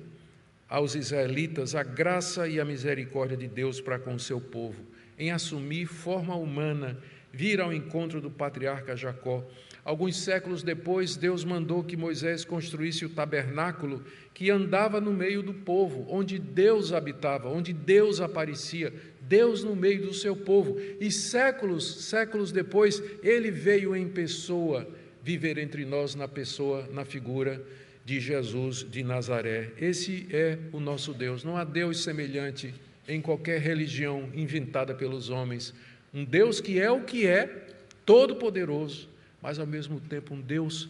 aos 0.69 0.95
israelitas 0.95 1.75
a 1.75 1.83
graça 1.83 2.47
e 2.47 2.57
a 2.57 2.63
misericórdia 2.63 3.35
de 3.35 3.49
Deus 3.49 3.81
para 3.81 3.99
com 3.99 4.15
o 4.15 4.19
seu 4.21 4.39
povo, 4.39 4.81
em 5.19 5.31
assumir 5.31 5.85
forma 5.85 6.33
humana, 6.33 6.97
vir 7.33 7.59
ao 7.59 7.73
encontro 7.73 8.21
do 8.21 8.31
patriarca 8.31 8.95
Jacó. 8.95 9.45
Alguns 9.85 10.17
séculos 10.17 10.63
depois, 10.63 11.15
Deus 11.15 11.45
mandou 11.45 11.83
que 11.83 11.95
Moisés 11.95 12.43
construísse 12.43 13.05
o 13.05 13.09
tabernáculo 13.09 14.03
que 14.33 14.49
andava 14.49 14.99
no 14.99 15.13
meio 15.13 15.43
do 15.43 15.53
povo, 15.53 16.07
onde 16.09 16.39
Deus 16.39 16.91
habitava, 16.91 17.49
onde 17.49 17.71
Deus 17.71 18.19
aparecia, 18.19 18.91
Deus 19.21 19.63
no 19.63 19.75
meio 19.75 20.07
do 20.07 20.13
seu 20.13 20.35
povo. 20.35 20.81
E 20.99 21.11
séculos, 21.11 22.05
séculos 22.05 22.51
depois, 22.51 23.01
ele 23.21 23.51
veio 23.51 23.95
em 23.95 24.09
pessoa 24.09 24.87
viver 25.21 25.59
entre 25.59 25.85
nós 25.85 26.15
na 26.15 26.27
pessoa, 26.27 26.89
na 26.91 27.05
figura 27.05 27.61
de 28.03 28.19
Jesus 28.19 28.83
de 28.89 29.03
Nazaré. 29.03 29.69
Esse 29.79 30.25
é 30.31 30.57
o 30.73 30.79
nosso 30.79 31.13
Deus. 31.13 31.43
Não 31.43 31.57
há 31.57 31.63
Deus 31.63 32.03
semelhante 32.03 32.73
em 33.07 33.21
qualquer 33.21 33.61
religião 33.61 34.29
inventada 34.33 34.95
pelos 34.95 35.29
homens. 35.29 35.75
Um 36.11 36.25
Deus 36.25 36.59
que 36.59 36.79
é 36.79 36.89
o 36.89 37.01
que 37.01 37.27
é, 37.27 37.67
todo-poderoso, 38.03 39.13
mas 39.45 39.59
ao 39.59 39.67
mesmo 39.67 39.99
tempo 39.99 40.33
um 40.33 40.41
Deus 40.41 40.89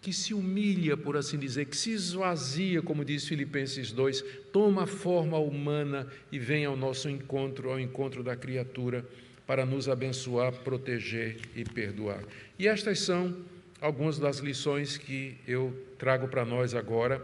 que 0.00 0.12
se 0.12 0.32
humilha, 0.32 0.96
por 0.96 1.16
assim 1.16 1.36
dizer, 1.36 1.64
que 1.64 1.76
se 1.76 1.90
esvazia, 1.90 2.80
como 2.80 3.04
diz 3.04 3.26
Filipenses 3.26 3.90
2, 3.90 4.24
toma 4.52 4.86
forma 4.86 5.36
humana 5.36 6.06
e 6.30 6.38
vem 6.38 6.64
ao 6.64 6.76
nosso 6.76 7.10
encontro, 7.10 7.72
ao 7.72 7.80
encontro 7.80 8.22
da 8.22 8.36
criatura, 8.36 9.04
para 9.44 9.66
nos 9.66 9.88
abençoar, 9.88 10.52
proteger 10.52 11.38
e 11.56 11.64
perdoar. 11.64 12.22
E 12.56 12.68
estas 12.68 13.00
são 13.00 13.36
algumas 13.80 14.16
das 14.16 14.38
lições 14.38 14.96
que 14.96 15.36
eu 15.44 15.76
trago 15.98 16.28
para 16.28 16.44
nós 16.44 16.76
agora, 16.76 17.20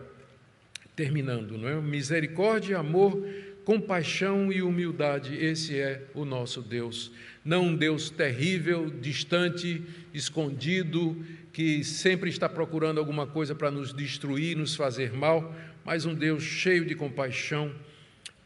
terminando, 0.96 1.56
não 1.56 1.68
é? 1.68 1.80
Misericórdia, 1.80 2.78
amor, 2.80 3.24
compaixão 3.64 4.52
e 4.52 4.62
humildade, 4.62 5.34
esse 5.34 5.78
é 5.78 6.02
o 6.14 6.24
nosso 6.24 6.60
Deus. 6.60 7.10
Não 7.44 7.66
um 7.66 7.76
Deus 7.76 8.10
terrível, 8.10 8.90
distante, 8.90 9.82
escondido, 10.12 11.16
que 11.52 11.82
sempre 11.84 12.28
está 12.28 12.48
procurando 12.48 12.98
alguma 12.98 13.26
coisa 13.26 13.54
para 13.54 13.70
nos 13.70 13.92
destruir, 13.92 14.56
nos 14.56 14.74
fazer 14.74 15.12
mal, 15.12 15.54
mas 15.84 16.04
um 16.04 16.14
Deus 16.14 16.42
cheio 16.42 16.84
de 16.84 16.94
compaixão, 16.94 17.72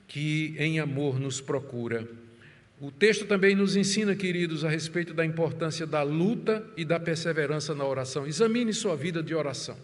que 0.06 0.54
em 0.58 0.78
amor 0.78 1.18
nos 1.18 1.40
procura. 1.40 2.08
O 2.80 2.92
texto 2.92 3.24
também 3.24 3.56
nos 3.56 3.76
ensina, 3.76 4.14
queridos, 4.14 4.64
a 4.64 4.68
respeito 4.68 5.12
da 5.12 5.24
importância 5.24 5.84
da 5.84 6.02
luta 6.02 6.64
e 6.76 6.84
da 6.84 7.00
perseverança 7.00 7.74
na 7.74 7.84
oração. 7.84 8.26
Examine 8.26 8.72
sua 8.72 8.96
vida 8.96 9.20
de 9.20 9.34
oração. 9.34 9.76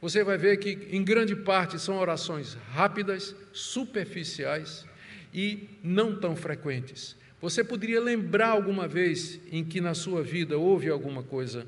Você 0.00 0.22
vai 0.22 0.36
ver 0.36 0.58
que, 0.58 0.88
em 0.90 1.02
grande 1.02 1.34
parte, 1.34 1.78
são 1.78 1.98
orações 1.98 2.56
rápidas, 2.72 3.34
superficiais 3.52 4.84
e 5.32 5.68
não 5.82 6.14
tão 6.14 6.36
frequentes. 6.36 7.16
Você 7.40 7.62
poderia 7.62 8.00
lembrar 8.00 8.48
alguma 8.48 8.88
vez 8.88 9.40
em 9.50 9.64
que 9.64 9.80
na 9.80 9.94
sua 9.94 10.22
vida 10.22 10.58
houve 10.58 10.88
alguma 10.88 11.22
coisa 11.22 11.66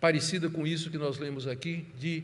parecida 0.00 0.48
com 0.48 0.66
isso 0.66 0.90
que 0.90 0.98
nós 0.98 1.18
lemos 1.18 1.46
aqui, 1.46 1.84
de 1.98 2.22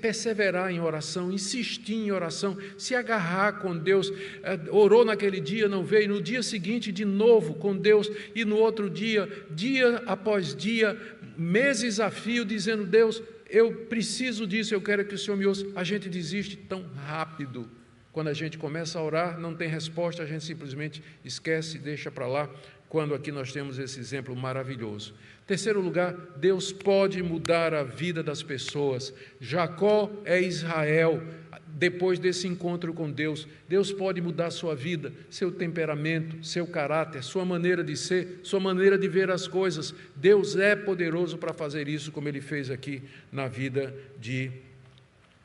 perseverar 0.00 0.70
em 0.70 0.80
oração, 0.80 1.32
insistir 1.32 1.94
em 1.94 2.10
oração, 2.10 2.56
se 2.78 2.94
agarrar 2.94 3.60
com 3.60 3.76
Deus. 3.76 4.12
É, 4.42 4.58
orou 4.70 5.04
naquele 5.04 5.40
dia, 5.40 5.68
não 5.68 5.84
veio, 5.84 6.08
no 6.08 6.22
dia 6.22 6.42
seguinte, 6.42 6.92
de 6.92 7.04
novo 7.04 7.54
com 7.54 7.76
Deus, 7.76 8.10
e 8.34 8.44
no 8.44 8.56
outro 8.56 8.88
dia, 8.88 9.28
dia 9.50 10.02
após 10.06 10.54
dia, 10.54 10.98
meses 11.36 12.00
a 12.00 12.10
fio, 12.10 12.44
dizendo: 12.44 12.86
Deus, 12.86 13.22
eu 13.48 13.72
preciso 13.86 14.46
disso, 14.46 14.74
eu 14.74 14.80
quero 14.80 15.04
que 15.04 15.14
o 15.14 15.18
Senhor 15.18 15.36
me 15.36 15.46
ouça. 15.46 15.66
A 15.74 15.84
gente 15.84 16.08
desiste 16.08 16.56
tão 16.56 16.84
rápido. 16.94 17.70
Quando 18.12 18.28
a 18.28 18.34
gente 18.34 18.56
começa 18.56 18.98
a 18.98 19.02
orar, 19.02 19.38
não 19.38 19.54
tem 19.54 19.68
resposta, 19.68 20.22
a 20.22 20.26
gente 20.26 20.44
simplesmente 20.44 21.02
esquece, 21.24 21.78
deixa 21.78 22.10
para 22.10 22.26
lá, 22.26 22.50
quando 22.96 23.14
aqui 23.14 23.30
nós 23.30 23.52
temos 23.52 23.78
esse 23.78 24.00
exemplo 24.00 24.34
maravilhoso. 24.34 25.12
Terceiro 25.46 25.82
lugar, 25.82 26.14
Deus 26.38 26.72
pode 26.72 27.22
mudar 27.22 27.74
a 27.74 27.82
vida 27.82 28.22
das 28.22 28.42
pessoas. 28.42 29.12
Jacó 29.38 30.10
é 30.24 30.40
Israel. 30.40 31.22
Depois 31.66 32.18
desse 32.18 32.48
encontro 32.48 32.94
com 32.94 33.12
Deus, 33.12 33.46
Deus 33.68 33.92
pode 33.92 34.22
mudar 34.22 34.50
sua 34.50 34.74
vida, 34.74 35.12
seu 35.28 35.52
temperamento, 35.52 36.42
seu 36.42 36.66
caráter, 36.66 37.22
sua 37.22 37.44
maneira 37.44 37.84
de 37.84 37.94
ser, 37.98 38.40
sua 38.42 38.60
maneira 38.60 38.96
de 38.96 39.06
ver 39.08 39.30
as 39.30 39.46
coisas. 39.46 39.94
Deus 40.16 40.56
é 40.56 40.74
poderoso 40.74 41.36
para 41.36 41.52
fazer 41.52 41.88
isso, 41.88 42.10
como 42.10 42.30
ele 42.30 42.40
fez 42.40 42.70
aqui 42.70 43.02
na 43.30 43.46
vida 43.46 43.94
de, 44.18 44.50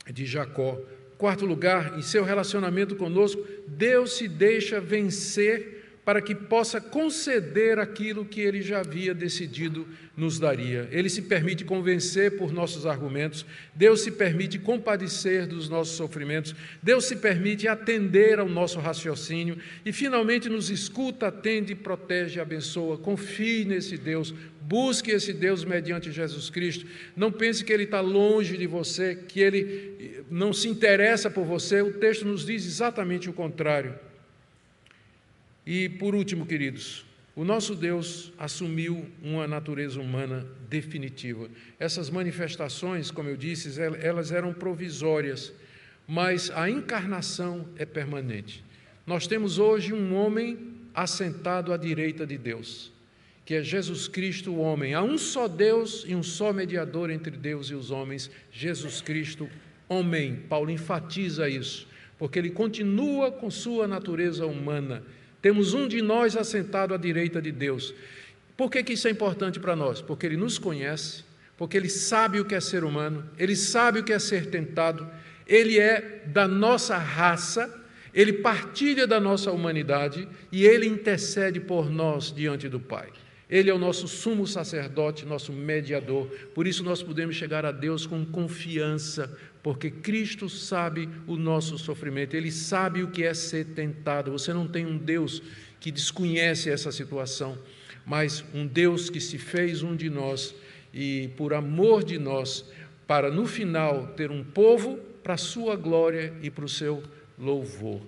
de 0.09 0.25
Jacó. 0.25 0.79
Quarto 1.17 1.45
lugar, 1.45 1.99
em 1.99 2.01
seu 2.01 2.23
relacionamento 2.23 2.95
conosco, 2.95 3.45
Deus 3.67 4.13
se 4.13 4.29
deixa 4.29 4.79
vencer 4.79 5.80
para 6.03 6.21
que 6.21 6.33
possa 6.33 6.81
conceder 6.81 7.77
aquilo 7.77 8.25
que 8.25 8.41
ele 8.41 8.61
já 8.61 8.79
havia 8.79 9.13
decidido 9.13 9.87
nos 10.17 10.39
daria. 10.39 10.87
Ele 10.91 11.09
se 11.09 11.21
permite 11.21 11.63
convencer 11.63 12.37
por 12.37 12.51
nossos 12.51 12.85
argumentos, 12.85 13.45
Deus 13.73 14.01
se 14.01 14.11
permite 14.11 14.57
compadecer 14.59 15.47
dos 15.47 15.69
nossos 15.69 15.95
sofrimentos, 15.95 16.55
Deus 16.81 17.05
se 17.05 17.15
permite 17.15 17.67
atender 17.67 18.39
ao 18.39 18.49
nosso 18.49 18.79
raciocínio 18.79 19.57
e 19.85 19.93
finalmente 19.93 20.49
nos 20.49 20.69
escuta, 20.69 21.27
atende, 21.27 21.75
protege, 21.75 22.39
abençoa. 22.39 22.97
Confie 22.97 23.63
nesse 23.63 23.97
Deus, 23.97 24.33
busque 24.61 25.11
esse 25.11 25.33
Deus 25.33 25.63
mediante 25.63 26.11
Jesus 26.11 26.49
Cristo. 26.49 26.85
Não 27.15 27.31
pense 27.31 27.63
que 27.63 27.71
ele 27.71 27.83
está 27.83 28.01
longe 28.01 28.57
de 28.57 28.67
você, 28.67 29.15
que 29.15 29.39
ele 29.39 30.23
não 30.29 30.51
se 30.51 30.67
interessa 30.67 31.29
por 31.29 31.45
você. 31.45 31.81
O 31.81 31.93
texto 31.93 32.25
nos 32.25 32.45
diz 32.45 32.65
exatamente 32.65 33.29
o 33.29 33.33
contrário. 33.33 34.10
E 35.65 35.89
por 35.89 36.15
último, 36.15 36.45
queridos, 36.45 37.05
o 37.35 37.45
nosso 37.45 37.75
Deus 37.75 38.33
assumiu 38.37 39.05
uma 39.23 39.47
natureza 39.47 40.01
humana 40.01 40.45
definitiva. 40.69 41.49
Essas 41.79 42.09
manifestações, 42.09 43.09
como 43.09 43.29
eu 43.29 43.37
disse, 43.37 43.79
elas 43.81 44.31
eram 44.31 44.53
provisórias, 44.53 45.53
mas 46.07 46.49
a 46.51 46.69
encarnação 46.69 47.67
é 47.77 47.85
permanente. 47.85 48.63
Nós 49.05 49.27
temos 49.27 49.59
hoje 49.59 49.93
um 49.93 50.13
homem 50.13 50.57
assentado 50.93 51.71
à 51.71 51.77
direita 51.77 52.25
de 52.27 52.37
Deus, 52.37 52.91
que 53.45 53.53
é 53.53 53.63
Jesus 53.63 54.07
Cristo, 54.07 54.51
o 54.51 54.59
homem. 54.59 54.93
Há 54.93 55.01
um 55.01 55.17
só 55.17 55.47
Deus 55.47 56.03
e 56.07 56.13
um 56.13 56.23
só 56.23 56.51
mediador 56.51 57.09
entre 57.09 57.31
Deus 57.37 57.69
e 57.69 57.75
os 57.75 57.91
homens, 57.91 58.29
Jesus 58.51 58.99
Cristo, 58.99 59.49
homem. 59.87 60.35
Paulo 60.49 60.69
enfatiza 60.69 61.47
isso, 61.47 61.87
porque 62.17 62.37
ele 62.37 62.49
continua 62.49 63.31
com 63.31 63.49
sua 63.49 63.87
natureza 63.87 64.45
humana 64.45 65.01
temos 65.41 65.73
um 65.73 65.87
de 65.87 66.01
nós 66.01 66.37
assentado 66.37 66.93
à 66.93 66.97
direita 66.97 67.41
de 67.41 67.51
Deus. 67.51 67.93
Por 68.55 68.69
que, 68.69 68.83
que 68.83 68.93
isso 68.93 69.07
é 69.07 69.11
importante 69.11 69.59
para 69.59 69.75
nós? 69.75 70.01
Porque 70.01 70.25
Ele 70.25 70.37
nos 70.37 70.59
conhece, 70.59 71.23
porque 71.57 71.75
Ele 71.75 71.89
sabe 71.89 72.39
o 72.39 72.45
que 72.45 72.53
é 72.53 72.59
ser 72.59 72.83
humano, 72.83 73.27
Ele 73.37 73.55
sabe 73.55 73.99
o 73.99 74.03
que 74.03 74.13
é 74.13 74.19
ser 74.19 74.47
tentado, 74.47 75.09
Ele 75.47 75.79
é 75.79 76.23
da 76.27 76.47
nossa 76.47 76.97
raça, 76.97 77.83
Ele 78.13 78.33
partilha 78.33 79.07
da 79.07 79.19
nossa 79.19 79.51
humanidade 79.51 80.27
e 80.51 80.65
Ele 80.65 80.85
intercede 80.85 81.59
por 81.59 81.89
nós 81.89 82.31
diante 82.31 82.69
do 82.69 82.79
Pai. 82.79 83.09
Ele 83.51 83.69
é 83.69 83.73
o 83.73 83.77
nosso 83.77 84.07
sumo 84.07 84.47
sacerdote, 84.47 85.25
nosso 85.25 85.51
mediador. 85.51 86.27
Por 86.55 86.65
isso 86.65 86.85
nós 86.85 87.03
podemos 87.03 87.35
chegar 87.35 87.65
a 87.65 87.71
Deus 87.73 88.05
com 88.05 88.23
confiança, 88.25 89.37
porque 89.63 89.91
Cristo 89.91 90.49
sabe 90.49 91.07
o 91.27 91.35
nosso 91.35 91.77
sofrimento, 91.77 92.35
Ele 92.35 92.51
sabe 92.51 93.03
o 93.03 93.09
que 93.09 93.23
é 93.23 93.33
ser 93.33 93.65
tentado. 93.65 94.31
Você 94.31 94.53
não 94.53 94.67
tem 94.67 94.85
um 94.85 94.97
Deus 94.97 95.41
que 95.79 95.91
desconhece 95.91 96.69
essa 96.69 96.91
situação, 96.91 97.57
mas 98.05 98.43
um 98.53 98.65
Deus 98.65 99.09
que 99.09 99.19
se 99.19 99.37
fez 99.37 99.83
um 99.83 99.95
de 99.95 100.09
nós 100.09 100.55
e, 100.93 101.29
por 101.37 101.53
amor 101.53 102.03
de 102.03 102.17
nós, 102.17 102.65
para 103.05 103.29
no 103.29 103.45
final 103.45 104.07
ter 104.15 104.31
um 104.31 104.43
povo 104.43 104.97
para 105.23 105.35
a 105.35 105.37
sua 105.37 105.75
glória 105.75 106.33
e 106.41 106.49
para 106.49 106.65
o 106.65 106.69
seu 106.69 107.03
louvor. 107.37 108.01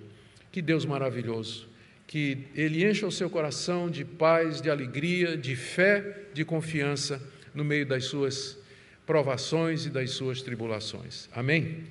Que 0.50 0.60
Deus 0.60 0.84
maravilhoso, 0.84 1.68
que 2.06 2.46
Ele 2.54 2.84
encha 2.84 3.06
o 3.06 3.12
seu 3.12 3.30
coração 3.30 3.88
de 3.88 4.04
paz, 4.04 4.60
de 4.60 4.70
alegria, 4.70 5.36
de 5.36 5.54
fé, 5.54 6.22
de 6.32 6.44
confiança 6.44 7.22
no 7.54 7.64
meio 7.64 7.86
das 7.86 8.06
suas 8.06 8.58
provações 9.06 9.86
e 9.86 9.90
das 9.90 10.10
suas 10.12 10.42
tribulações. 10.42 11.28
Amém? 11.32 11.84